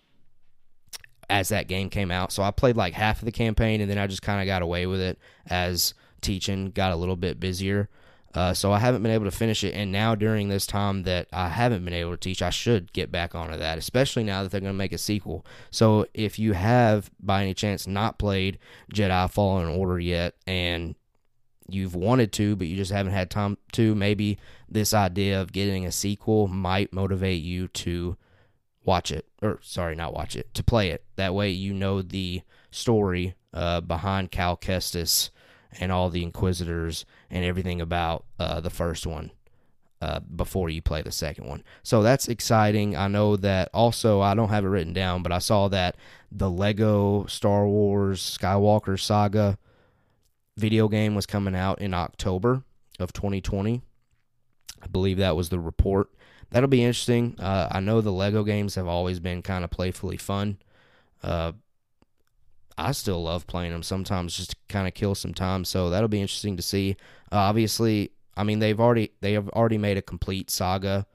as 1.29 1.49
that 1.49 1.69
game 1.69 1.91
came 1.91 2.11
out. 2.11 2.33
So 2.33 2.43
I 2.43 2.51
played 2.51 2.77
like 2.77 2.95
half 2.95 3.21
of 3.21 3.25
the 3.25 3.33
campaign 3.33 3.81
and 3.81 3.91
then 3.91 3.99
I 3.99 4.07
just 4.07 4.23
kind 4.23 4.41
of 4.41 4.47
got 4.47 4.63
away 4.63 4.87
with 4.87 5.01
it 5.01 5.19
as 5.49 5.93
teaching 6.21 6.71
got 6.71 6.93
a 6.93 6.97
little 6.97 7.17
bit 7.17 7.41
busier. 7.41 7.89
Uh, 8.37 8.53
so 8.53 8.71
I 8.71 8.79
haven't 8.79 9.03
been 9.03 9.13
able 9.13 9.25
to 9.25 9.31
finish 9.31 9.65
it. 9.65 9.73
And 9.73 9.91
now 9.91 10.15
during 10.15 10.51
this 10.51 10.67
time 10.67 11.05
that 11.05 11.27
I 11.33 11.49
haven't 11.49 11.87
been 11.87 11.95
able 11.95 12.11
to 12.11 12.19
teach, 12.19 12.43
I 12.43 12.51
should 12.51 12.93
get 12.93 13.11
back 13.11 13.35
onto 13.35 13.57
that, 13.57 13.79
especially 13.79 14.25
now 14.25 14.43
that 14.43 14.53
they're 14.53 14.61
going 14.61 14.75
to 14.75 14.77
make 14.77 14.93
a 14.93 14.99
sequel. 14.99 15.47
So 15.71 16.07
if 16.13 16.39
you 16.39 16.53
have, 16.53 17.11
by 17.19 17.41
any 17.43 17.55
chance, 17.55 17.87
not 17.87 18.19
played 18.19 18.59
Jedi 18.93 19.31
Fallen 19.31 19.69
Order 19.69 19.99
yet 19.99 20.35
and 20.47 20.97
you've 21.67 21.95
wanted 21.95 22.31
to, 22.35 22.57
but 22.57 22.67
you 22.67 22.77
just 22.77 22.93
haven't 22.93 23.15
had 23.15 23.31
time 23.31 23.57
to, 23.73 23.95
maybe 23.95 24.39
this 24.69 24.93
idea 24.93 25.41
of 25.41 25.51
getting 25.51 25.87
a 25.87 25.91
sequel 25.91 26.47
might 26.47 26.93
motivate 26.93 27.43
you 27.43 27.69
to 27.69 28.19
watch 28.85 29.11
it, 29.11 29.25
or 29.41 29.61
sorry, 29.63 29.95
not 29.95 30.13
watch 30.13 30.37
it, 30.37 30.53
to 30.53 30.63
play 30.63 30.91
it. 30.91 31.05
That 31.17 31.35
way 31.35 31.49
you 31.49 31.73
know 31.73 32.03
the 32.03 32.43
story 32.71 33.35
uh, 33.55 33.81
behind 33.81 34.31
Cal 34.31 34.59
Kestis 34.59 35.31
and 35.81 35.93
all 35.93 36.11
the 36.11 36.23
Inquisitors 36.23 37.05
and 37.31 37.45
everything 37.45 37.81
about 37.81 38.25
uh, 38.39 38.61
the 38.61 38.71
first 38.71 39.07
one 39.07 39.31
uh, 40.01 40.21
before 40.21 40.69
you 40.69 40.83
play 40.83 41.03
the 41.03 41.13
second 41.13 41.47
one. 41.47 41.63
So 41.83 42.03
that's 42.03 42.29
exciting. 42.29 42.97
I 42.97 43.09
know 43.09 43.37
that 43.37 43.71
also, 43.73 44.21
I 44.21 44.35
don't 44.35 44.51
have 44.51 44.65
it 44.65 44.69
written 44.69 44.93
down, 44.93 45.23
but 45.23 45.33
I 45.33 45.39
saw 45.39 45.69
that 45.69 45.97
the 46.31 46.51
Lego 46.51 47.27
Star 47.27 47.67
Wars 47.67 48.39
Skywalker 48.39 49.01
Saga 49.01 49.59
video 50.57 50.89
game 50.89 51.15
was 51.15 51.27
coming 51.27 51.55
out 51.55 51.81
in 51.81 51.95
October 51.95 52.63
of 52.99 53.13
2020. 53.13 53.83
I 54.83 54.87
believe 54.87 55.19
that 55.19 55.37
was 55.37 55.49
the 55.49 55.59
report. 55.59 56.09
That'll 56.51 56.69
be 56.69 56.85
interesting. 56.85 57.37
Uh, 57.39 57.69
I 57.71 57.81
know 57.81 58.01
the 58.01 58.13
Lego 58.13 58.45
games 58.45 58.77
have 58.77 58.87
always 58.87 59.19
been 59.19 59.43
kind 59.43 59.65
of 59.65 59.71
playfully 59.71 60.17
fun. 60.17 60.59
Uh, 61.23 61.53
I 62.79 62.93
still 62.93 63.23
love 63.23 63.47
playing 63.47 63.73
them 63.73 63.83
sometimes 63.83 64.37
just 64.37 64.51
to 64.51 64.57
kind 64.69 64.87
of 64.87 64.95
kill 64.95 65.15
some 65.15 65.35
time. 65.35 65.65
So 65.65 65.91
that'll 65.91 66.09
be 66.09 66.21
interesting 66.21 66.57
to 66.57 66.63
see. 66.63 66.97
Uh, 67.33 67.37
obviously, 67.37 68.13
I 68.37 68.45
mean 68.45 68.59
they've 68.59 68.81
already 68.81 69.13
they 69.21 69.33
have 69.33 69.49
already 69.51 69.79
made 69.79 69.97
a 69.97 70.03
complete 70.03 70.51
saga 70.51 71.07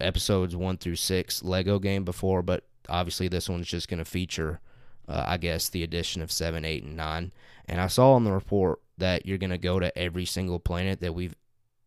episodes 0.00 0.54
one 0.56 0.76
through 0.76 0.96
six 0.96 1.42
Lego 1.42 1.78
game 1.78 2.04
before, 2.04 2.42
but 2.42 2.64
obviously 2.88 3.28
this 3.28 3.48
one's 3.48 3.68
just 3.68 3.88
going 3.88 3.98
to 3.98 4.04
feature, 4.04 4.60
uh, 5.08 5.24
I 5.26 5.36
guess, 5.38 5.68
the 5.68 5.82
addition 5.82 6.20
of 6.22 6.32
seven, 6.32 6.64
eight, 6.64 6.82
and 6.82 6.96
nine. 6.96 7.32
And 7.66 7.80
I 7.80 7.86
saw 7.86 8.12
on 8.12 8.24
the 8.24 8.32
report 8.32 8.80
that 8.98 9.24
you're 9.24 9.38
going 9.38 9.50
to 9.50 9.58
go 9.58 9.78
to 9.80 9.96
every 9.96 10.24
single 10.24 10.58
planet 10.58 11.00
that 11.00 11.14
we've 11.14 11.36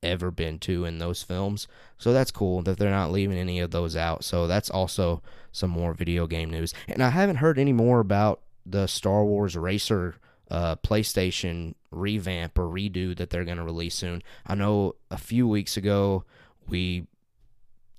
ever 0.01 0.31
been 0.31 0.59
to 0.59 0.85
in 0.85 0.97
those 0.97 1.24
films. 1.24 1.67
So 1.97 2.13
that's 2.13 2.31
cool 2.31 2.62
that 2.63 2.77
they're 2.77 2.89
not 2.89 3.12
leaving 3.12 3.38
any 3.38 3.59
of 3.59 3.71
those 3.71 3.95
out. 3.95 4.24
So 4.24 4.47
that's 4.47 4.69
also 4.69 5.21
some 5.51 5.71
more 5.71 5.93
video 5.93 6.27
game 6.27 6.50
news. 6.50 6.74
And 6.88 7.03
I 7.03 7.09
haven't 7.09 7.38
heard 7.38 7.59
any 7.59 7.74
more 7.74 8.00
about 8.00 8.41
the 8.65 8.88
Star 8.88 9.24
Wars 9.24 9.55
Racer 9.55 10.15
uh, 10.50 10.75
PlayStation 10.77 11.75
revamp 11.91 12.57
or 12.57 12.63
redo 12.63 13.15
that 13.17 13.29
they're 13.29 13.45
going 13.45 13.57
to 13.57 13.63
release 13.63 13.95
soon. 13.95 14.22
I 14.45 14.55
know 14.55 14.95
a 15.10 15.17
few 15.17 15.48
weeks 15.48 15.77
ago 15.77 16.24
we 16.67 17.07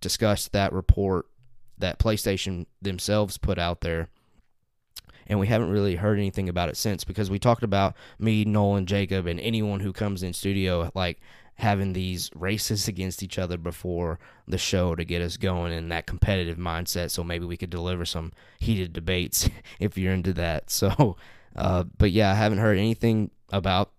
discussed 0.00 0.52
that 0.52 0.72
report 0.72 1.26
that 1.78 1.98
PlayStation 1.98 2.66
themselves 2.80 3.38
put 3.38 3.58
out 3.58 3.80
there. 3.80 4.08
And 5.28 5.40
we 5.40 5.48
haven't 5.48 5.70
really 5.70 5.96
heard 5.96 6.18
anything 6.18 6.48
about 6.48 6.68
it 6.68 6.76
since 6.76 7.02
because 7.02 7.28
we 7.30 7.40
talked 7.40 7.64
about 7.64 7.96
me, 8.18 8.44
Nolan, 8.44 8.86
Jacob, 8.86 9.26
and 9.26 9.40
anyone 9.40 9.80
who 9.80 9.92
comes 9.92 10.22
in 10.22 10.32
studio 10.32 10.90
like 10.94 11.18
having 11.56 11.92
these 11.92 12.30
races 12.34 12.86
against 12.86 13.22
each 13.22 13.38
other 13.38 13.56
before 13.56 14.18
the 14.46 14.58
show 14.58 14.94
to 14.94 15.04
get 15.04 15.22
us 15.22 15.36
going 15.36 15.72
in 15.72 15.88
that 15.88 16.06
competitive 16.06 16.58
mindset. 16.58 17.10
So 17.10 17.24
maybe 17.24 17.46
we 17.46 17.56
could 17.56 17.70
deliver 17.70 18.04
some 18.04 18.32
heated 18.58 18.92
debates 18.92 19.48
if 19.80 19.96
you're 19.98 20.12
into 20.12 20.32
that. 20.34 20.64
So, 20.76 21.16
uh, 21.56 21.84
but 21.96 22.10
yeah, 22.10 22.30
I 22.30 22.34
haven't 22.34 22.58
heard 22.58 22.76
anything 22.76 23.30
about 23.50 23.90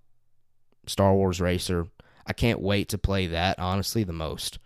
Star 0.86 1.14
Wars 1.16 1.42
Racer. 1.42 1.88
I 2.28 2.34
can't 2.34 2.62
wait 2.62 2.90
to 2.90 3.00
play 3.00 3.26
that, 3.28 3.58
honestly, 3.58 4.04
the 4.04 4.14
most. 4.14 4.60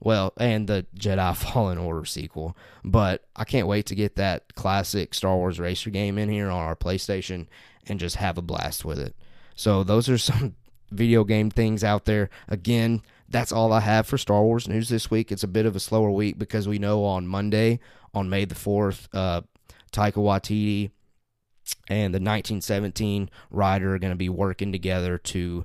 Well, 0.00 0.32
and 0.38 0.66
the 0.66 0.86
Jedi 0.98 1.36
Fallen 1.52 1.78
Order 1.78 2.04
sequel. 2.04 2.56
But 2.84 3.24
I 3.36 3.44
can't 3.44 3.68
wait 3.68 3.86
to 3.86 3.94
get 3.94 4.16
that 4.16 4.56
classic 4.56 5.14
Star 5.14 5.36
Wars 5.36 5.60
Racer 5.60 5.90
game 5.90 6.18
in 6.18 6.28
here 6.28 6.50
on 6.50 6.62
our 6.62 6.74
PlayStation 6.74 7.46
and 7.86 8.00
just 8.00 8.16
have 8.16 8.38
a 8.38 8.42
blast 8.42 8.84
with 8.84 8.98
it. 8.98 9.14
So, 9.54 9.84
those 9.84 10.08
are 10.08 10.18
some 10.18 10.56
video 10.92 11.24
game 11.24 11.50
things 11.50 11.82
out 11.82 12.04
there. 12.04 12.30
Again, 12.48 13.02
that's 13.28 13.52
all 13.52 13.72
I 13.72 13.80
have 13.80 14.06
for 14.06 14.18
Star 14.18 14.42
Wars 14.42 14.68
news 14.68 14.88
this 14.88 15.10
week. 15.10 15.32
It's 15.32 15.42
a 15.42 15.48
bit 15.48 15.66
of 15.66 15.74
a 15.74 15.80
slower 15.80 16.10
week 16.10 16.38
because 16.38 16.68
we 16.68 16.78
know 16.78 17.04
on 17.04 17.26
Monday, 17.26 17.80
on 18.14 18.28
May 18.28 18.44
the 18.44 18.54
4th, 18.54 19.08
uh, 19.12 19.42
Taika 19.92 20.14
Waititi 20.14 20.90
and 21.88 22.14
the 22.14 22.18
1917 22.18 23.30
writer 23.50 23.94
are 23.94 23.98
going 23.98 24.12
to 24.12 24.16
be 24.16 24.28
working 24.28 24.72
together 24.72 25.18
to. 25.18 25.64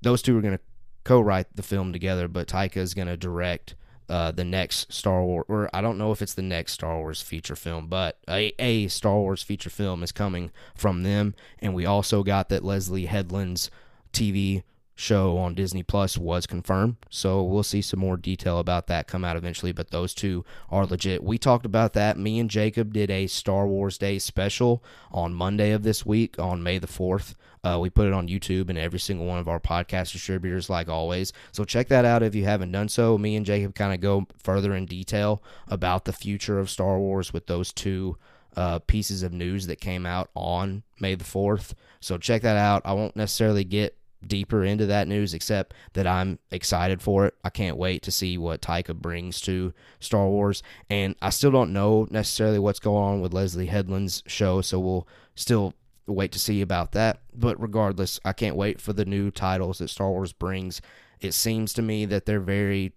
Those 0.00 0.22
two 0.22 0.38
are 0.38 0.40
going 0.40 0.56
to 0.56 0.62
co 1.04 1.20
write 1.20 1.54
the 1.54 1.62
film 1.62 1.92
together, 1.92 2.28
but 2.28 2.46
Taika 2.46 2.76
is 2.76 2.94
going 2.94 3.08
to 3.08 3.16
direct 3.16 3.74
uh, 4.08 4.32
the 4.32 4.44
next 4.44 4.92
Star 4.92 5.22
Wars, 5.22 5.44
or 5.48 5.68
I 5.72 5.80
don't 5.80 5.98
know 5.98 6.12
if 6.12 6.22
it's 6.22 6.34
the 6.34 6.42
next 6.42 6.72
Star 6.72 6.98
Wars 6.98 7.20
feature 7.20 7.56
film, 7.56 7.88
but 7.88 8.18
a, 8.28 8.52
a 8.58 8.88
Star 8.88 9.16
Wars 9.16 9.42
feature 9.42 9.70
film 9.70 10.02
is 10.02 10.12
coming 10.12 10.50
from 10.74 11.02
them. 11.02 11.34
And 11.58 11.74
we 11.74 11.84
also 11.84 12.22
got 12.22 12.48
that 12.48 12.64
Leslie 12.64 13.06
Headland's 13.06 13.70
TV 14.12 14.62
show 14.98 15.38
on 15.38 15.54
Disney 15.54 15.84
Plus 15.84 16.18
was 16.18 16.44
confirmed. 16.44 16.96
So 17.08 17.40
we'll 17.42 17.62
see 17.62 17.80
some 17.80 18.00
more 18.00 18.16
detail 18.16 18.58
about 18.58 18.88
that 18.88 19.06
come 19.06 19.24
out 19.24 19.36
eventually, 19.36 19.70
but 19.70 19.90
those 19.90 20.12
two 20.12 20.44
are 20.70 20.84
legit. 20.84 21.22
We 21.22 21.38
talked 21.38 21.64
about 21.64 21.92
that. 21.92 22.18
Me 22.18 22.40
and 22.40 22.50
Jacob 22.50 22.92
did 22.92 23.08
a 23.08 23.28
Star 23.28 23.68
Wars 23.68 23.96
Day 23.96 24.18
special 24.18 24.82
on 25.12 25.34
Monday 25.34 25.70
of 25.70 25.84
this 25.84 26.04
week 26.04 26.36
on 26.40 26.64
May 26.64 26.78
the 26.78 26.88
4th. 26.88 27.34
Uh, 27.62 27.78
we 27.80 27.90
put 27.90 28.08
it 28.08 28.12
on 28.12 28.26
YouTube 28.26 28.68
and 28.68 28.78
every 28.78 28.98
single 28.98 29.24
one 29.24 29.38
of 29.38 29.48
our 29.48 29.60
podcast 29.60 30.12
distributors, 30.12 30.68
like 30.68 30.88
always. 30.88 31.32
So 31.52 31.64
check 31.64 31.86
that 31.88 32.04
out 32.04 32.24
if 32.24 32.34
you 32.34 32.44
haven't 32.44 32.72
done 32.72 32.88
so. 32.88 33.16
Me 33.16 33.36
and 33.36 33.46
Jacob 33.46 33.76
kind 33.76 33.94
of 33.94 34.00
go 34.00 34.26
further 34.36 34.74
in 34.74 34.86
detail 34.86 35.42
about 35.68 36.06
the 36.06 36.12
future 36.12 36.58
of 36.58 36.70
Star 36.70 36.98
Wars 36.98 37.32
with 37.32 37.46
those 37.46 37.72
two 37.72 38.16
uh, 38.56 38.80
pieces 38.80 39.22
of 39.22 39.32
news 39.32 39.68
that 39.68 39.80
came 39.80 40.06
out 40.06 40.28
on 40.34 40.82
May 40.98 41.14
the 41.14 41.24
4th. 41.24 41.74
So 42.00 42.18
check 42.18 42.42
that 42.42 42.56
out. 42.56 42.82
I 42.84 42.94
won't 42.94 43.14
necessarily 43.14 43.62
get 43.62 43.96
deeper 44.26 44.64
into 44.64 44.86
that 44.86 45.08
news 45.08 45.34
except 45.34 45.74
that 45.92 46.06
I'm 46.06 46.38
excited 46.50 47.00
for 47.00 47.26
it. 47.26 47.34
I 47.44 47.50
can't 47.50 47.76
wait 47.76 48.02
to 48.02 48.10
see 48.10 48.36
what 48.36 48.62
Taika 48.62 48.94
brings 48.94 49.40
to 49.42 49.72
Star 50.00 50.26
Wars. 50.26 50.62
And 50.90 51.14
I 51.22 51.30
still 51.30 51.50
don't 51.50 51.72
know 51.72 52.06
necessarily 52.10 52.58
what's 52.58 52.80
going 52.80 53.02
on 53.02 53.20
with 53.20 53.34
Leslie 53.34 53.66
Headland's 53.66 54.22
show, 54.26 54.60
so 54.60 54.80
we'll 54.80 55.08
still 55.34 55.74
wait 56.06 56.32
to 56.32 56.38
see 56.38 56.60
about 56.60 56.92
that. 56.92 57.20
But 57.34 57.60
regardless, 57.60 58.18
I 58.24 58.32
can't 58.32 58.56
wait 58.56 58.80
for 58.80 58.92
the 58.92 59.04
new 59.04 59.30
titles 59.30 59.78
that 59.78 59.88
Star 59.88 60.10
Wars 60.10 60.32
brings. 60.32 60.80
It 61.20 61.32
seems 61.32 61.72
to 61.74 61.82
me 61.82 62.04
that 62.06 62.26
they're 62.26 62.40
very 62.40 62.92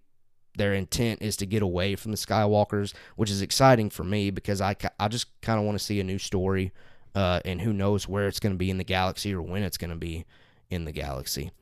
their 0.54 0.74
intent 0.74 1.22
is 1.22 1.36
to 1.38 1.46
get 1.46 1.62
away 1.62 1.96
from 1.96 2.10
the 2.10 2.18
Skywalkers, 2.18 2.92
which 3.16 3.30
is 3.30 3.40
exciting 3.40 3.88
for 3.88 4.04
me 4.04 4.30
because 4.30 4.60
I, 4.60 4.76
I 5.00 5.08
just 5.08 5.28
kind 5.40 5.58
of 5.58 5.64
want 5.64 5.78
to 5.78 5.84
see 5.84 5.98
a 5.98 6.04
new 6.04 6.18
story, 6.18 6.72
uh, 7.14 7.40
and 7.44 7.62
who 7.62 7.72
knows 7.72 8.06
where 8.06 8.28
it's 8.28 8.40
going 8.40 8.52
to 8.52 8.58
be 8.58 8.70
in 8.70 8.76
the 8.76 8.84
galaxy 8.84 9.34
or 9.34 9.40
when 9.40 9.62
it's 9.62 9.78
going 9.78 9.90
to 9.90 9.96
be 9.96 10.26
in 10.72 10.84
the 10.84 10.92
galaxy. 10.92 11.52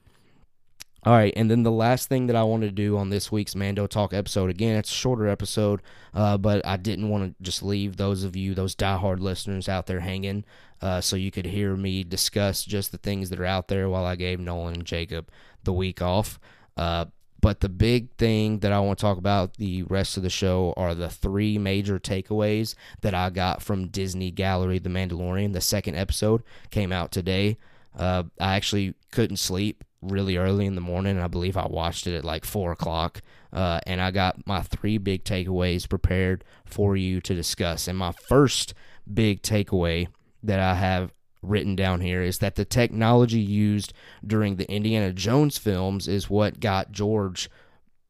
All 1.03 1.15
right, 1.15 1.33
and 1.35 1.51
then 1.51 1.63
the 1.63 1.71
last 1.71 2.11
thing 2.11 2.27
that 2.27 2.37
I 2.37 2.43
wanted 2.43 2.67
to 2.67 2.73
do 2.73 2.99
on 2.99 3.09
this 3.09 3.33
week's 3.33 3.57
Mando 3.57 3.87
Talk 3.87 4.13
episode, 4.13 4.51
again, 4.51 4.77
it's 4.77 4.91
a 4.91 4.95
shorter 4.95 5.29
episode, 5.29 5.81
uh, 6.13 6.37
but 6.37 6.65
I 6.67 6.77
didn't 6.77 7.09
want 7.09 7.25
to 7.39 7.43
just 7.43 7.63
leave 7.63 7.97
those 7.97 8.23
of 8.23 8.37
you, 8.37 8.55
those 8.55 8.77
diehard 8.77 9.19
listeners 9.19 9.67
out 9.67 9.87
there 9.87 10.01
hanging, 10.01 10.45
uh, 10.83 11.01
so 11.01 11.17
you 11.17 11.31
could 11.31 11.47
hear 11.47 11.75
me 11.75 12.05
discuss 12.05 12.67
just 12.67 12.93
the 12.93 12.99
things 12.99 13.31
that 13.31 13.41
are 13.41 13.47
out 13.47 13.69
there 13.69 13.89
while 13.89 14.05
I 14.05 14.15
gave 14.15 14.41
Nolan 14.41 14.75
and 14.75 14.85
Jacob 14.85 15.31
the 15.65 15.73
week 15.73 16.03
off. 16.03 16.39
Uh, 16.77 17.07
but 17.41 17.61
the 17.61 17.71
big 17.71 18.11
thing 18.17 18.59
that 18.59 18.73
I 18.73 18.81
want 18.81 18.99
to 18.99 19.03
talk 19.03 19.17
about 19.17 19.57
the 19.57 19.85
rest 19.85 20.19
of 20.19 20.23
the 20.23 20.29
show 20.29 20.75
are 20.77 20.95
the 20.95 21.09
three 21.09 21.57
major 21.57 21.99
takeaways 21.99 22.75
that 23.01 23.15
I 23.15 23.31
got 23.31 23.63
from 23.63 23.89
Disney 23.89 24.31
Gallery 24.31 24.79
The 24.79 24.91
Mandalorian. 24.91 25.55
The 25.55 25.63
second 25.63 25.95
episode 25.95 26.43
came 26.71 26.93
out 26.93 27.11
today. 27.11 27.57
Uh, 27.97 28.25
I 28.41 28.57
actually 28.57 28.95
couldn't 29.11 29.39
sleep 29.39 29.85
really 30.03 30.37
early 30.37 30.67
in 30.67 30.75
the 30.75 30.81
morning. 30.81 31.19
I 31.19 31.29
believe 31.29 31.57
I 31.57 31.67
watched 31.67 32.07
it 32.07 32.17
at 32.17 32.25
like 32.25 32.45
four 32.45 32.73
o'clock. 32.73 33.21
Uh, 33.53 33.81
and 33.87 34.01
I 34.01 34.11
got 34.11 34.47
my 34.47 34.63
three 34.63 34.99
big 34.99 35.25
takeaways 35.25 35.89
prepared 35.89 36.45
for 36.65 36.97
you 36.97 37.21
to 37.23 37.35
discuss. 37.35 37.89
And 37.89 37.99
my 37.99 38.13
first 38.13 38.75
big 39.13 39.43
takeaway 39.43 40.09
that 40.43 40.61
I 40.61 40.75
have 40.75 41.13
written 41.43 41.75
down 41.75 42.01
here 42.01 42.23
is 42.23 42.39
that 42.39 42.55
the 42.55 42.65
technology 42.65 43.41
used 43.41 43.93
during 44.25 44.57
the 44.57 44.71
Indiana 44.71 45.13
Jones 45.13 45.59
films 45.59 46.07
is 46.07 46.31
what 46.31 46.61
got 46.61 46.93
George 46.93 47.51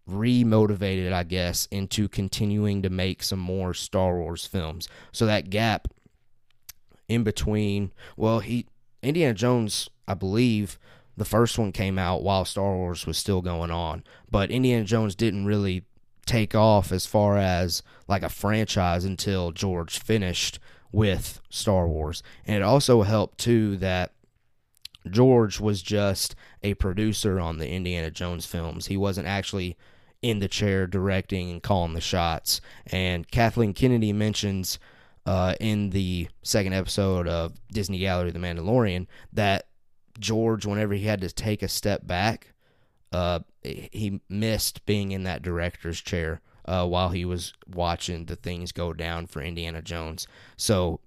remotivated, 0.08 1.12
I 1.12 1.22
guess, 1.22 1.66
into 1.70 2.08
continuing 2.08 2.82
to 2.82 2.90
make 2.90 3.22
some 3.22 3.38
more 3.38 3.72
Star 3.72 4.18
Wars 4.18 4.44
films. 4.44 4.88
So 5.12 5.26
that 5.26 5.50
gap 5.50 5.88
in 7.08 7.22
between, 7.22 7.92
well, 8.16 8.40
he 8.40 8.66
Indiana 9.02 9.34
Jones, 9.34 9.88
I 10.06 10.14
believe, 10.14 10.78
the 11.16 11.24
first 11.24 11.58
one 11.58 11.72
came 11.72 11.98
out 11.98 12.22
while 12.22 12.44
Star 12.44 12.74
Wars 12.74 13.06
was 13.06 13.18
still 13.18 13.42
going 13.42 13.70
on, 13.70 14.04
but 14.30 14.50
Indiana 14.50 14.84
Jones 14.84 15.14
didn't 15.14 15.44
really 15.44 15.84
take 16.26 16.54
off 16.54 16.92
as 16.92 17.06
far 17.06 17.36
as 17.36 17.82
like 18.06 18.22
a 18.22 18.28
franchise 18.28 19.04
until 19.04 19.52
George 19.52 19.98
finished 19.98 20.58
with 20.92 21.40
Star 21.50 21.86
Wars. 21.86 22.22
And 22.46 22.56
it 22.56 22.62
also 22.62 23.02
helped 23.02 23.38
too 23.38 23.76
that 23.78 24.12
George 25.08 25.60
was 25.60 25.82
just 25.82 26.34
a 26.62 26.74
producer 26.74 27.40
on 27.40 27.58
the 27.58 27.68
Indiana 27.68 28.10
Jones 28.10 28.46
films. 28.46 28.86
He 28.86 28.96
wasn't 28.96 29.26
actually 29.26 29.76
in 30.22 30.38
the 30.38 30.48
chair 30.48 30.86
directing 30.86 31.50
and 31.50 31.62
calling 31.62 31.94
the 31.94 32.00
shots. 32.00 32.60
And 32.86 33.30
Kathleen 33.30 33.72
Kennedy 33.72 34.12
mentions 34.12 34.78
uh, 35.26 35.54
in 35.60 35.90
the 35.90 36.28
second 36.42 36.72
episode 36.72 37.28
of 37.28 37.54
Disney 37.70 37.98
Gallery 37.98 38.30
The 38.30 38.38
Mandalorian 38.38 39.06
that 39.32 39.68
George, 40.18 40.66
whenever 40.66 40.94
he 40.94 41.04
had 41.04 41.20
to 41.20 41.30
take 41.30 41.62
a 41.62 41.68
step 41.68 42.06
back, 42.06 42.52
uh, 43.12 43.40
he 43.62 44.20
missed 44.28 44.86
being 44.86 45.12
in 45.12 45.24
that 45.24 45.42
director's 45.42 46.00
chair 46.00 46.40
uh, 46.64 46.86
while 46.86 47.10
he 47.10 47.24
was 47.24 47.52
watching 47.66 48.26
the 48.26 48.36
things 48.36 48.72
go 48.72 48.92
down 48.92 49.26
for 49.26 49.42
Indiana 49.42 49.82
Jones. 49.82 50.26
So 50.56 51.00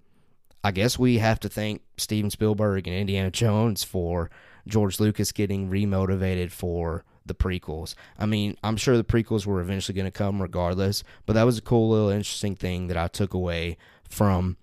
I 0.64 0.72
guess 0.72 0.98
we 1.00 1.18
have 1.18 1.40
to 1.42 1.50
thank 1.50 1.82
Steven 1.98 2.30
Spielberg 2.30 2.88
and 2.88 2.96
Indiana 2.96 3.32
Jones 3.32 3.84
for 3.84 4.30
George 4.68 5.00
Lucas 5.00 5.32
getting 5.32 5.70
remotivated 5.70 6.52
for 6.52 7.04
the 7.26 7.34
prequels. 7.34 7.96
I 8.18 8.26
mean, 8.26 8.58
I'm 8.64 8.78
sure 8.78 8.98
the 8.98 9.04
prequels 9.04 9.46
were 9.46 9.62
eventually 9.62 9.96
going 9.96 10.06
to 10.06 10.12
come 10.12 10.42
regardless, 10.42 11.04
but 11.26 11.34
that 11.34 11.44
was 11.44 11.58
a 11.58 11.62
cool 11.62 11.90
little 11.90 12.10
interesting 12.10 12.56
thing 12.56 12.88
that 12.88 12.98
I 12.98 13.08
took 13.08 13.34
away 13.34 13.78
from 14.14 14.58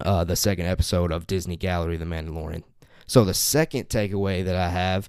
uh, 0.00 0.24
the 0.24 0.36
second 0.36 0.66
episode 0.66 1.10
of 1.10 1.26
Disney 1.26 1.56
Gallery 1.56 1.96
The 1.96 2.04
Mandalorian. 2.04 2.62
So 3.06 3.24
the 3.24 3.34
second 3.34 3.88
takeaway 3.88 4.44
that 4.44 4.54
I 4.54 4.68
have 4.68 5.08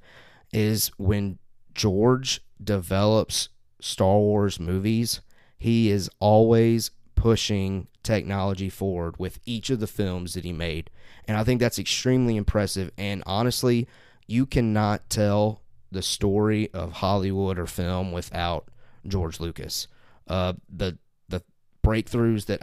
is 0.51 0.89
when 0.97 1.37
George 1.73 2.41
develops 2.63 3.49
Star 3.81 4.17
Wars 4.17 4.59
movies, 4.59 5.21
he 5.57 5.89
is 5.89 6.09
always 6.19 6.91
pushing 7.15 7.87
technology 8.01 8.69
forward 8.69 9.17
with 9.19 9.39
each 9.45 9.69
of 9.69 9.79
the 9.79 9.87
films 9.87 10.33
that 10.33 10.45
he 10.45 10.53
made. 10.53 10.89
And 11.27 11.37
I 11.37 11.43
think 11.43 11.59
that's 11.59 11.77
extremely 11.77 12.37
impressive. 12.37 12.91
And 12.97 13.21
honestly, 13.25 13.87
you 14.25 14.45
cannot 14.45 15.09
tell 15.09 15.61
the 15.91 16.01
story 16.01 16.71
of 16.73 16.93
Hollywood 16.93 17.59
or 17.59 17.67
film 17.67 18.11
without 18.11 18.69
George 19.05 19.39
Lucas. 19.39 19.87
Uh, 20.27 20.53
the 20.69 20.97
the 21.27 21.43
breakthroughs 21.83 22.45
that 22.45 22.61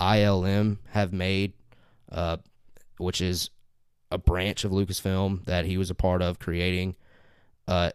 ILM 0.00 0.78
have 0.90 1.12
made, 1.12 1.52
uh, 2.10 2.38
which 2.98 3.20
is 3.20 3.50
a 4.10 4.18
branch 4.18 4.64
of 4.64 4.70
Lucasfilm 4.70 5.44
that 5.46 5.64
he 5.64 5.76
was 5.76 5.90
a 5.90 5.94
part 5.94 6.22
of 6.22 6.38
creating, 6.38 6.96
uh, 7.66 7.90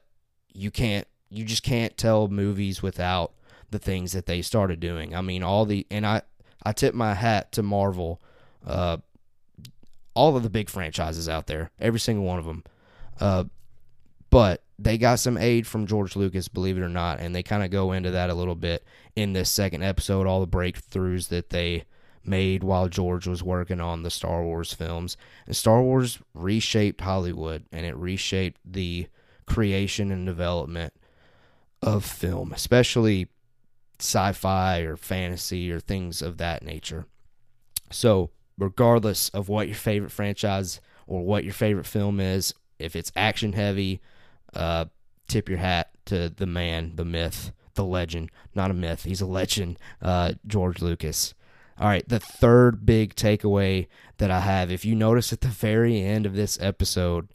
you 0.53 0.71
can't 0.71 1.07
you 1.29 1.45
just 1.45 1.63
can't 1.63 1.95
tell 1.97 2.27
movies 2.27 2.83
without 2.83 3.31
the 3.71 3.79
things 3.79 4.11
that 4.11 4.25
they 4.25 4.41
started 4.41 4.79
doing. 4.79 5.15
I 5.15 5.21
mean, 5.21 5.43
all 5.43 5.65
the 5.65 5.87
and 5.89 6.05
I 6.05 6.21
I 6.63 6.73
tip 6.73 6.93
my 6.93 7.13
hat 7.13 7.51
to 7.53 7.63
Marvel, 7.63 8.21
uh, 8.65 8.97
all 10.13 10.35
of 10.35 10.43
the 10.43 10.49
big 10.49 10.69
franchises 10.69 11.29
out 11.29 11.47
there, 11.47 11.71
every 11.79 11.99
single 11.99 12.25
one 12.25 12.39
of 12.39 12.45
them. 12.45 12.63
Uh, 13.19 13.45
but 14.29 14.63
they 14.77 14.97
got 14.97 15.19
some 15.19 15.37
aid 15.37 15.67
from 15.67 15.85
George 15.85 16.15
Lucas, 16.15 16.47
believe 16.47 16.77
it 16.77 16.81
or 16.81 16.89
not, 16.89 17.19
and 17.19 17.35
they 17.35 17.43
kind 17.43 17.63
of 17.63 17.69
go 17.71 17.91
into 17.91 18.11
that 18.11 18.29
a 18.29 18.33
little 18.33 18.55
bit 18.55 18.83
in 19.15 19.33
this 19.33 19.49
second 19.49 19.83
episode. 19.83 20.27
All 20.27 20.39
the 20.39 20.47
breakthroughs 20.47 21.29
that 21.29 21.49
they 21.49 21.85
made 22.23 22.63
while 22.63 22.87
George 22.87 23.27
was 23.27 23.43
working 23.43 23.79
on 23.81 24.03
the 24.03 24.09
Star 24.09 24.43
Wars 24.43 24.73
films, 24.73 25.17
and 25.45 25.55
Star 25.55 25.81
Wars 25.81 26.19
reshaped 26.33 27.01
Hollywood, 27.01 27.65
and 27.71 27.85
it 27.85 27.95
reshaped 27.95 28.59
the 28.65 29.07
creation 29.45 30.11
and 30.11 30.25
development 30.25 30.93
of 31.81 32.05
film, 32.05 32.53
especially 32.53 33.27
sci-fi 33.99 34.79
or 34.79 34.95
fantasy 34.95 35.71
or 35.71 35.79
things 35.79 36.21
of 36.21 36.37
that 36.37 36.63
nature. 36.63 37.05
So, 37.91 38.31
regardless 38.57 39.29
of 39.29 39.49
what 39.49 39.67
your 39.67 39.75
favorite 39.75 40.11
franchise 40.11 40.79
or 41.07 41.23
what 41.23 41.43
your 41.43 41.53
favorite 41.53 41.85
film 41.85 42.19
is, 42.19 42.53
if 42.79 42.95
it's 42.95 43.11
action 43.15 43.53
heavy, 43.53 44.01
uh, 44.53 44.85
tip 45.27 45.49
your 45.49 45.59
hat 45.59 45.89
to 46.05 46.29
the 46.29 46.45
man, 46.45 46.93
the 46.95 47.05
myth, 47.05 47.51
the 47.75 47.85
legend. 47.85 48.31
Not 48.55 48.71
a 48.71 48.75
myth, 48.75 49.03
he's 49.03 49.21
a 49.21 49.25
legend, 49.25 49.77
uh, 50.01 50.33
George 50.45 50.81
Lucas. 50.81 51.33
All 51.79 51.87
right, 51.87 52.07
the 52.07 52.19
third 52.19 52.85
big 52.85 53.15
takeaway 53.15 53.87
that 54.17 54.29
I 54.29 54.41
have, 54.41 54.71
if 54.71 54.85
you 54.85 54.95
notice 54.95 55.33
at 55.33 55.41
the 55.41 55.47
very 55.47 56.01
end 56.01 56.25
of 56.25 56.35
this 56.35 56.59
episode, 56.61 57.29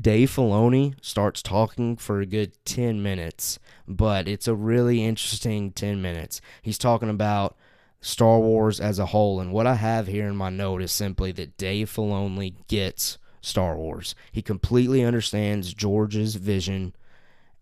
Dave 0.00 0.30
Filoni 0.30 0.94
starts 1.00 1.42
talking 1.42 1.96
for 1.96 2.20
a 2.20 2.26
good 2.26 2.52
10 2.64 3.02
minutes, 3.02 3.58
but 3.86 4.26
it's 4.26 4.48
a 4.48 4.54
really 4.54 5.04
interesting 5.04 5.70
10 5.70 6.02
minutes. 6.02 6.40
He's 6.60 6.78
talking 6.78 7.08
about 7.08 7.56
Star 8.00 8.38
Wars 8.38 8.80
as 8.80 8.98
a 8.98 9.06
whole, 9.06 9.40
and 9.40 9.52
what 9.52 9.66
I 9.66 9.76
have 9.76 10.08
here 10.08 10.26
in 10.26 10.36
my 10.36 10.50
note 10.50 10.82
is 10.82 10.92
simply 10.92 11.32
that 11.32 11.56
Dave 11.56 11.90
Filoni 11.90 12.54
gets 12.68 13.18
Star 13.40 13.76
Wars. 13.76 14.14
He 14.32 14.42
completely 14.42 15.04
understands 15.04 15.72
George's 15.72 16.34
vision 16.34 16.94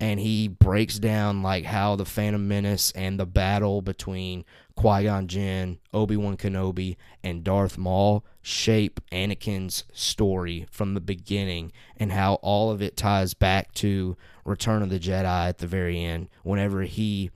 and 0.05 0.21
he 0.21 0.49
breaks 0.49 0.99
down 0.99 1.43
like 1.43 1.65
how 1.65 1.97
the 1.97 2.05
Phantom 2.05 2.47
Menace 2.47 2.91
and 2.91 3.19
the 3.19 3.25
battle 3.25 3.81
between 3.81 4.45
Qui 4.77 5.05
Gon 5.05 5.27
Jinn, 5.27 5.79
Obi 5.95 6.15
Wan 6.15 6.37
Kenobi, 6.37 6.97
and 7.23 7.43
Darth 7.43 7.79
Maul 7.79 8.23
shape 8.43 9.01
Anakin's 9.11 9.85
story 9.95 10.67
from 10.71 10.93
the 10.93 11.01
beginning, 11.01 11.73
and 11.97 12.13
how 12.13 12.35
all 12.43 12.71
of 12.71 12.83
it 12.83 12.99
ties 12.99 13.33
back 13.33 13.73
to 13.77 14.15
Return 14.45 14.83
of 14.83 14.91
the 14.91 15.01
Jedi 15.01 15.49
at 15.49 15.57
the 15.57 15.67
very 15.67 15.99
end, 15.99 16.29
whenever 16.43 16.83
he 16.83 17.31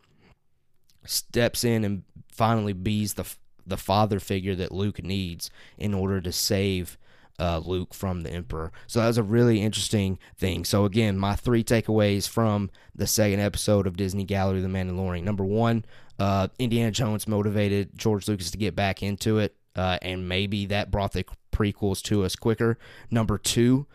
steps 1.06 1.64
in 1.64 1.86
and 1.86 2.02
finally 2.30 2.74
bees 2.74 3.14
the 3.14 3.24
the 3.66 3.78
father 3.78 4.20
figure 4.20 4.54
that 4.54 4.72
Luke 4.72 5.02
needs 5.02 5.50
in 5.78 5.94
order 5.94 6.20
to 6.20 6.32
save 6.32 6.98
uh, 7.38 7.60
Luke 7.64 7.94
from 7.94 8.22
the 8.22 8.30
Emperor. 8.30 8.72
So 8.86 9.00
that 9.00 9.06
was 9.06 9.18
a 9.18 9.22
really 9.22 9.62
interesting 9.62 10.18
thing. 10.36 10.64
So 10.64 10.84
again, 10.84 11.18
my 11.18 11.36
three 11.36 11.64
takeaways 11.64 12.28
from 12.28 12.70
the 12.94 13.06
second 13.06 13.40
episode 13.40 13.86
of 13.86 13.96
Disney 13.96 14.24
Gallery: 14.24 14.60
The 14.60 14.68
Mandalorian. 14.68 15.22
Number 15.22 15.44
one, 15.44 15.84
uh, 16.18 16.48
Indiana 16.58 16.90
Jones 16.90 17.28
motivated 17.28 17.96
George 17.96 18.28
Lucas 18.28 18.50
to 18.50 18.58
get 18.58 18.74
back 18.74 19.02
into 19.02 19.38
it, 19.38 19.56
uh, 19.76 19.98
and 20.02 20.28
maybe 20.28 20.66
that 20.66 20.90
brought 20.90 21.12
the 21.12 21.24
prequels 21.52 22.02
to 22.04 22.24
us 22.24 22.36
quicker. 22.36 22.78
Number 23.10 23.38
two. 23.38 23.86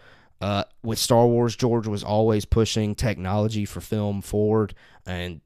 Uh, 0.41 0.65
with 0.84 0.99
Star 0.99 1.25
Wars, 1.25 1.56
George 1.56 1.88
was 1.88 2.03
always 2.03 2.43
pushing 2.43 2.95
technology 2.95 3.63
for 3.63 3.79
film 3.79 4.21
forward, 4.21 4.75
and 5.06 5.39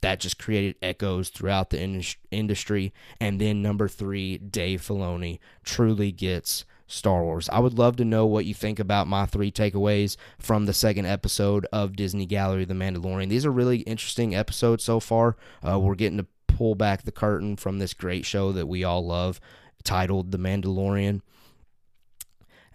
that 0.00 0.20
just 0.20 0.38
created 0.38 0.76
echoes 0.80 1.28
throughout 1.28 1.70
the 1.70 1.80
in- 1.80 2.02
industry. 2.30 2.92
And 3.20 3.40
then 3.40 3.62
number 3.62 3.88
three, 3.88 4.38
Dave 4.38 4.80
Filoni 4.80 5.38
truly 5.62 6.12
gets 6.12 6.64
Star 6.90 7.24
Wars. 7.24 7.48
I 7.50 7.60
would 7.60 7.78
love 7.78 7.96
to 7.96 8.04
know 8.04 8.26
what 8.26 8.44
you 8.44 8.54
think 8.54 8.78
about 8.78 9.06
my 9.06 9.26
three 9.26 9.52
takeaways 9.52 10.16
from 10.38 10.66
the 10.66 10.74
second 10.74 11.06
episode 11.06 11.66
of 11.72 11.96
Disney 11.96 12.26
Gallery 12.26 12.64
The 12.64 12.74
Mandalorian. 12.74 13.28
These 13.28 13.46
are 13.46 13.52
really 13.52 13.78
interesting 13.80 14.34
episodes 14.34 14.84
so 14.84 15.00
far. 15.00 15.36
Uh, 15.66 15.78
we're 15.78 15.94
getting 15.94 16.18
to 16.18 16.26
pull 16.48 16.74
back 16.74 17.02
the 17.02 17.12
curtain 17.12 17.56
from 17.56 17.78
this 17.78 17.94
great 17.94 18.26
show 18.26 18.52
that 18.52 18.66
we 18.66 18.84
all 18.84 19.06
love 19.06 19.40
titled 19.84 20.32
The 20.32 20.38
Mandalorian. 20.38 21.22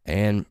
And 0.06 0.46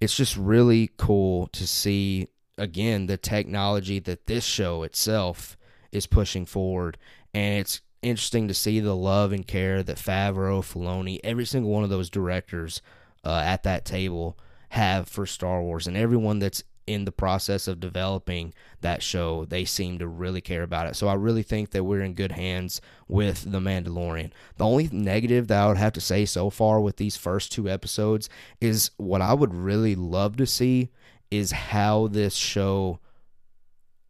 it's 0.00 0.16
just 0.16 0.36
really 0.36 0.90
cool 0.96 1.46
to 1.48 1.66
see 1.66 2.28
again 2.58 3.06
the 3.06 3.16
technology 3.16 3.98
that 3.98 4.26
this 4.26 4.44
show 4.44 4.82
itself 4.82 5.56
is 5.90 6.06
pushing 6.06 6.44
forward 6.44 6.98
and 7.32 7.60
it's 7.60 7.80
interesting 8.04 8.48
to 8.48 8.54
see 8.54 8.80
the 8.80 8.94
love 8.94 9.32
and 9.32 9.46
care 9.46 9.82
that 9.82 9.96
Favreau, 9.96 10.60
Filoni, 10.60 11.18
every 11.24 11.44
single 11.46 11.70
one 11.70 11.84
of 11.84 11.90
those 11.90 12.10
directors 12.10 12.82
uh, 13.24 13.42
at 13.44 13.62
that 13.62 13.84
table 13.84 14.38
have 14.70 15.08
for 15.08 15.26
Star 15.26 15.62
Wars, 15.62 15.86
and 15.86 15.96
everyone 15.96 16.38
that's 16.38 16.62
in 16.86 17.06
the 17.06 17.12
process 17.12 17.66
of 17.66 17.80
developing 17.80 18.52
that 18.82 19.02
show, 19.02 19.46
they 19.46 19.64
seem 19.64 19.98
to 19.98 20.06
really 20.06 20.40
care 20.40 20.62
about 20.62 20.86
it. 20.86 20.94
So 20.96 21.08
I 21.08 21.14
really 21.14 21.42
think 21.42 21.70
that 21.70 21.84
we're 21.84 22.02
in 22.02 22.14
good 22.14 22.32
hands 22.32 22.80
with 23.08 23.50
The 23.50 23.60
Mandalorian. 23.60 24.32
The 24.56 24.66
only 24.66 24.88
negative 24.92 25.48
that 25.48 25.62
I 25.62 25.68
would 25.68 25.78
have 25.78 25.94
to 25.94 26.00
say 26.00 26.26
so 26.26 26.50
far 26.50 26.80
with 26.80 26.96
these 26.96 27.16
first 27.16 27.52
two 27.52 27.70
episodes 27.70 28.28
is 28.60 28.90
what 28.98 29.22
I 29.22 29.32
would 29.32 29.54
really 29.54 29.94
love 29.94 30.36
to 30.36 30.46
see 30.46 30.90
is 31.30 31.52
how 31.52 32.08
this 32.08 32.34
show 32.34 33.00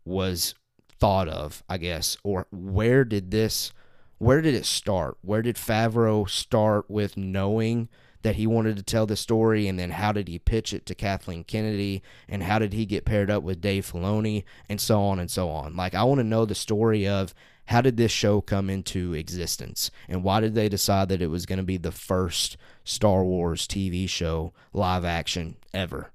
was 0.05 0.55
thought 0.99 1.29
of, 1.29 1.63
I 1.69 1.79
guess, 1.79 2.17
or 2.25 2.47
where 2.51 3.05
did 3.05 3.31
this 3.31 3.73
where 4.19 4.41
did 4.41 4.55
it 4.55 4.67
start? 4.67 5.19
Where 5.23 5.43
did 5.43 5.57
Favreau 5.57 6.29
start 6.29 6.91
with 6.91 7.17
knowing 7.17 7.89
that 8.23 8.37
he 8.37 8.47
wanted 8.47 8.75
to 8.77 8.83
tell 8.83 9.05
the 9.05 9.17
story, 9.17 9.69
and 9.69 9.79
then 9.79 9.91
how 9.91 10.11
did 10.11 10.29
he 10.29 10.39
pitch 10.39 10.73
it 10.73 10.87
to 10.87 10.95
Kathleen 10.95 11.45
Kennedy, 11.45 12.03
and 12.27 12.43
how 12.43 12.59
did 12.59 12.73
he 12.73 12.87
get 12.87 13.05
paired 13.05 13.31
up 13.31 13.43
with 13.43 13.61
Dave 13.61 13.91
Filoni, 13.91 14.45
and 14.67 14.81
so 14.81 15.03
on 15.03 15.19
and 15.19 15.31
so 15.31 15.51
on. 15.51 15.77
Like, 15.77 15.95
I 15.95 16.05
want 16.05 16.21
to 16.21 16.25
know 16.25 16.47
the 16.47 16.55
story 16.55 17.07
of 17.07 17.35
how 17.67 17.83
did 17.83 17.99
this 17.99 18.13
show 18.13 18.41
come 18.41 18.71
into 18.71 19.13
existence, 19.13 19.91
and 20.09 20.25
why 20.25 20.41
did 20.41 20.55
they 20.55 20.71
decide 20.71 21.11
that 21.11 21.21
it 21.21 21.27
was 21.27 21.45
going 21.45 21.59
to 21.59 21.63
be 21.63 21.77
the 21.77 21.93
first 21.93 22.57
Star 22.83 23.25
Wars 23.25 23.67
TV 23.67 24.09
show 24.09 24.55
live 24.73 25.05
action 25.05 25.57
ever? 25.75 26.11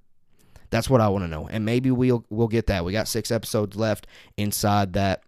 That's 0.72 0.90
what 0.90 1.02
I 1.02 1.10
want 1.10 1.26
to 1.26 1.28
know. 1.28 1.48
And 1.48 1.66
maybe 1.66 1.92
we'll 1.92 2.26
we'll 2.30 2.48
get 2.48 2.68
that. 2.68 2.86
We 2.86 2.92
got 2.92 3.08
6 3.08 3.32
episodes 3.32 3.76
left 3.76 4.08
inside 4.38 4.94
that 4.94 5.24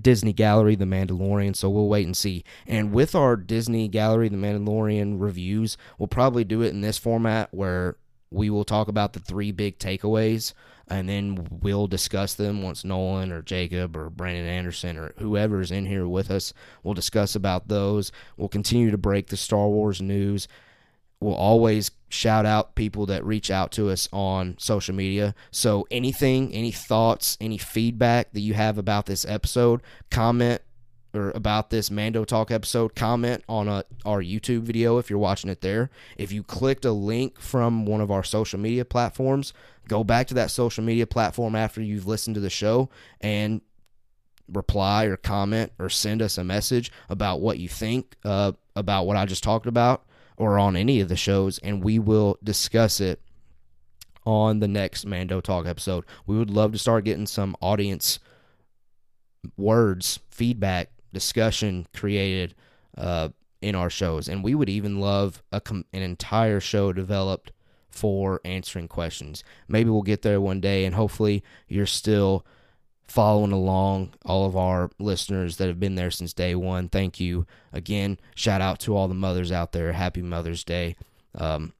Disney 0.00 0.32
Gallery, 0.32 0.74
The 0.74 0.84
Mandalorian, 0.84 1.54
so 1.54 1.70
we'll 1.70 1.88
wait 1.88 2.06
and 2.06 2.16
see. 2.16 2.44
And 2.66 2.92
with 2.92 3.14
our 3.14 3.36
Disney 3.36 3.88
Gallery, 3.88 4.28
The 4.28 4.36
Mandalorian 4.36 5.20
reviews, 5.20 5.76
we'll 5.98 6.08
probably 6.08 6.44
do 6.44 6.62
it 6.62 6.70
in 6.70 6.80
this 6.80 6.98
format 6.98 7.52
where 7.52 7.96
we 8.30 8.50
will 8.50 8.64
talk 8.64 8.88
about 8.88 9.12
the 9.12 9.20
three 9.20 9.52
big 9.52 9.78
takeaways 9.78 10.52
and 10.88 11.08
then 11.08 11.46
we'll 11.62 11.86
discuss 11.86 12.34
them 12.34 12.62
once 12.62 12.84
Nolan 12.84 13.32
or 13.32 13.42
Jacob 13.42 13.96
or 13.96 14.10
Brandon 14.10 14.46
Anderson 14.46 14.98
or 14.98 15.14
whoever 15.18 15.60
is 15.60 15.70
in 15.70 15.86
here 15.86 16.06
with 16.06 16.30
us. 16.30 16.52
We'll 16.82 16.94
discuss 16.94 17.34
about 17.34 17.68
those. 17.68 18.12
We'll 18.36 18.48
continue 18.48 18.90
to 18.90 18.98
break 18.98 19.28
the 19.28 19.36
Star 19.36 19.68
Wars 19.68 20.02
news. 20.02 20.46
We'll 21.24 21.34
always 21.34 21.90
shout 22.10 22.44
out 22.44 22.74
people 22.74 23.06
that 23.06 23.24
reach 23.24 23.50
out 23.50 23.72
to 23.72 23.88
us 23.88 24.10
on 24.12 24.56
social 24.58 24.94
media. 24.94 25.34
So 25.50 25.86
anything, 25.90 26.52
any 26.52 26.70
thoughts, 26.70 27.38
any 27.40 27.56
feedback 27.56 28.34
that 28.34 28.40
you 28.40 28.52
have 28.52 28.76
about 28.76 29.06
this 29.06 29.24
episode, 29.24 29.80
comment 30.10 30.60
or 31.14 31.30
about 31.30 31.70
this 31.70 31.90
Mando 31.90 32.26
Talk 32.26 32.50
episode, 32.50 32.94
comment 32.94 33.42
on 33.48 33.68
a, 33.68 33.84
our 34.04 34.20
YouTube 34.20 34.64
video 34.64 34.98
if 34.98 35.08
you're 35.08 35.18
watching 35.18 35.48
it 35.48 35.62
there. 35.62 35.88
If 36.18 36.30
you 36.30 36.42
clicked 36.42 36.84
a 36.84 36.92
link 36.92 37.40
from 37.40 37.86
one 37.86 38.02
of 38.02 38.10
our 38.10 38.22
social 38.22 38.60
media 38.60 38.84
platforms, 38.84 39.54
go 39.88 40.04
back 40.04 40.26
to 40.26 40.34
that 40.34 40.50
social 40.50 40.84
media 40.84 41.06
platform 41.06 41.54
after 41.54 41.80
you've 41.80 42.06
listened 42.06 42.34
to 42.34 42.40
the 42.40 42.50
show 42.50 42.90
and 43.22 43.62
reply 44.52 45.04
or 45.06 45.16
comment 45.16 45.72
or 45.78 45.88
send 45.88 46.20
us 46.20 46.36
a 46.36 46.44
message 46.44 46.92
about 47.08 47.40
what 47.40 47.58
you 47.58 47.66
think 47.66 48.14
uh, 48.26 48.52
about 48.76 49.06
what 49.06 49.16
I 49.16 49.24
just 49.24 49.42
talked 49.42 49.66
about 49.66 50.04
or 50.36 50.58
on 50.58 50.76
any 50.76 51.00
of 51.00 51.08
the 51.08 51.16
shows, 51.16 51.58
and 51.58 51.82
we 51.84 51.98
will 51.98 52.38
discuss 52.42 53.00
it 53.00 53.20
on 54.26 54.60
the 54.60 54.68
next 54.68 55.06
Mando 55.06 55.40
Talk 55.40 55.66
episode. 55.66 56.04
We 56.26 56.36
would 56.36 56.50
love 56.50 56.72
to 56.72 56.78
start 56.78 57.04
getting 57.04 57.26
some 57.26 57.56
audience 57.60 58.18
words, 59.56 60.18
feedback 60.30 60.90
discussion 61.12 61.86
created 61.94 62.54
uh, 62.96 63.28
in 63.60 63.74
our 63.74 63.90
shows, 63.90 64.28
and 64.28 64.42
we 64.42 64.54
would 64.54 64.68
even 64.68 65.00
love 65.00 65.42
a 65.52 65.60
com- 65.60 65.84
an 65.92 66.02
entire 66.02 66.60
show 66.60 66.92
developed 66.92 67.52
for 67.88 68.40
answering 68.44 68.88
questions. 68.88 69.44
Maybe 69.68 69.90
we'll 69.90 70.02
get 70.02 70.22
there 70.22 70.40
one 70.40 70.60
day, 70.60 70.84
and 70.84 70.94
hopefully 70.94 71.44
you're 71.68 71.86
still 71.86 72.44
following 73.06 73.52
along. 73.52 74.14
All 74.24 74.46
of 74.46 74.56
our 74.56 74.90
listeners 74.98 75.56
that 75.56 75.68
have 75.68 75.80
been 75.80 75.94
there 75.94 76.10
since 76.10 76.32
day 76.32 76.54
one, 76.54 76.88
thank 76.88 77.20
you 77.20 77.46
again. 77.72 78.18
Shout 78.34 78.60
out 78.60 78.80
to 78.80 78.96
all 78.96 79.08
the 79.08 79.14
mothers 79.14 79.52
out 79.52 79.72
there. 79.72 79.92
Happy 79.92 80.22
Mother's 80.22 80.64
Day. 80.64 80.96
Um, 81.34 81.72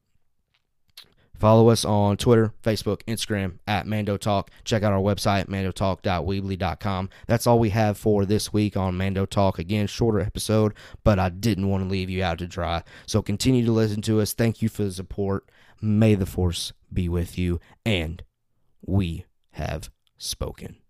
Follow 1.39 1.69
us 1.69 1.85
on 1.85 2.17
Twitter, 2.17 2.53
Facebook, 2.63 3.03
Instagram 3.05 3.59
at 3.67 3.87
Mando 3.87 4.17
Talk. 4.17 4.51
Check 4.65 4.83
out 4.83 4.93
our 4.93 5.01
website, 5.01 5.47
mandotalk.weebly.com. 5.47 7.11
That's 7.27 7.47
all 7.47 7.59
we 7.59 7.71
have 7.71 7.99
for 7.99 8.25
this 8.25 8.53
week 8.53 8.77
on 8.77 8.97
Mando 8.97 9.27
Talk. 9.27 9.59
Again, 9.59 9.87
shorter 9.87 10.21
episode, 10.21 10.75
but 11.03 11.19
I 11.19 11.29
didn't 11.31 11.69
want 11.69 11.85
to 11.85 11.91
leave 11.91 12.09
you 12.09 12.23
out 12.23 12.39
to 12.39 12.47
dry. 12.47 12.83
So 13.07 13.21
continue 13.21 13.65
to 13.65 13.73
listen 13.73 14.01
to 14.03 14.21
us. 14.21 14.33
Thank 14.33 14.63
you 14.63 14.69
for 14.69 14.85
the 14.85 14.93
support. 14.93 15.51
May 15.83 16.15
the 16.15 16.27
force 16.27 16.73
be 16.93 17.09
with 17.09 17.37
you. 17.37 17.61
And 17.85 18.23
we 18.87 19.25
have 19.51 19.91
spoken. 20.17 20.84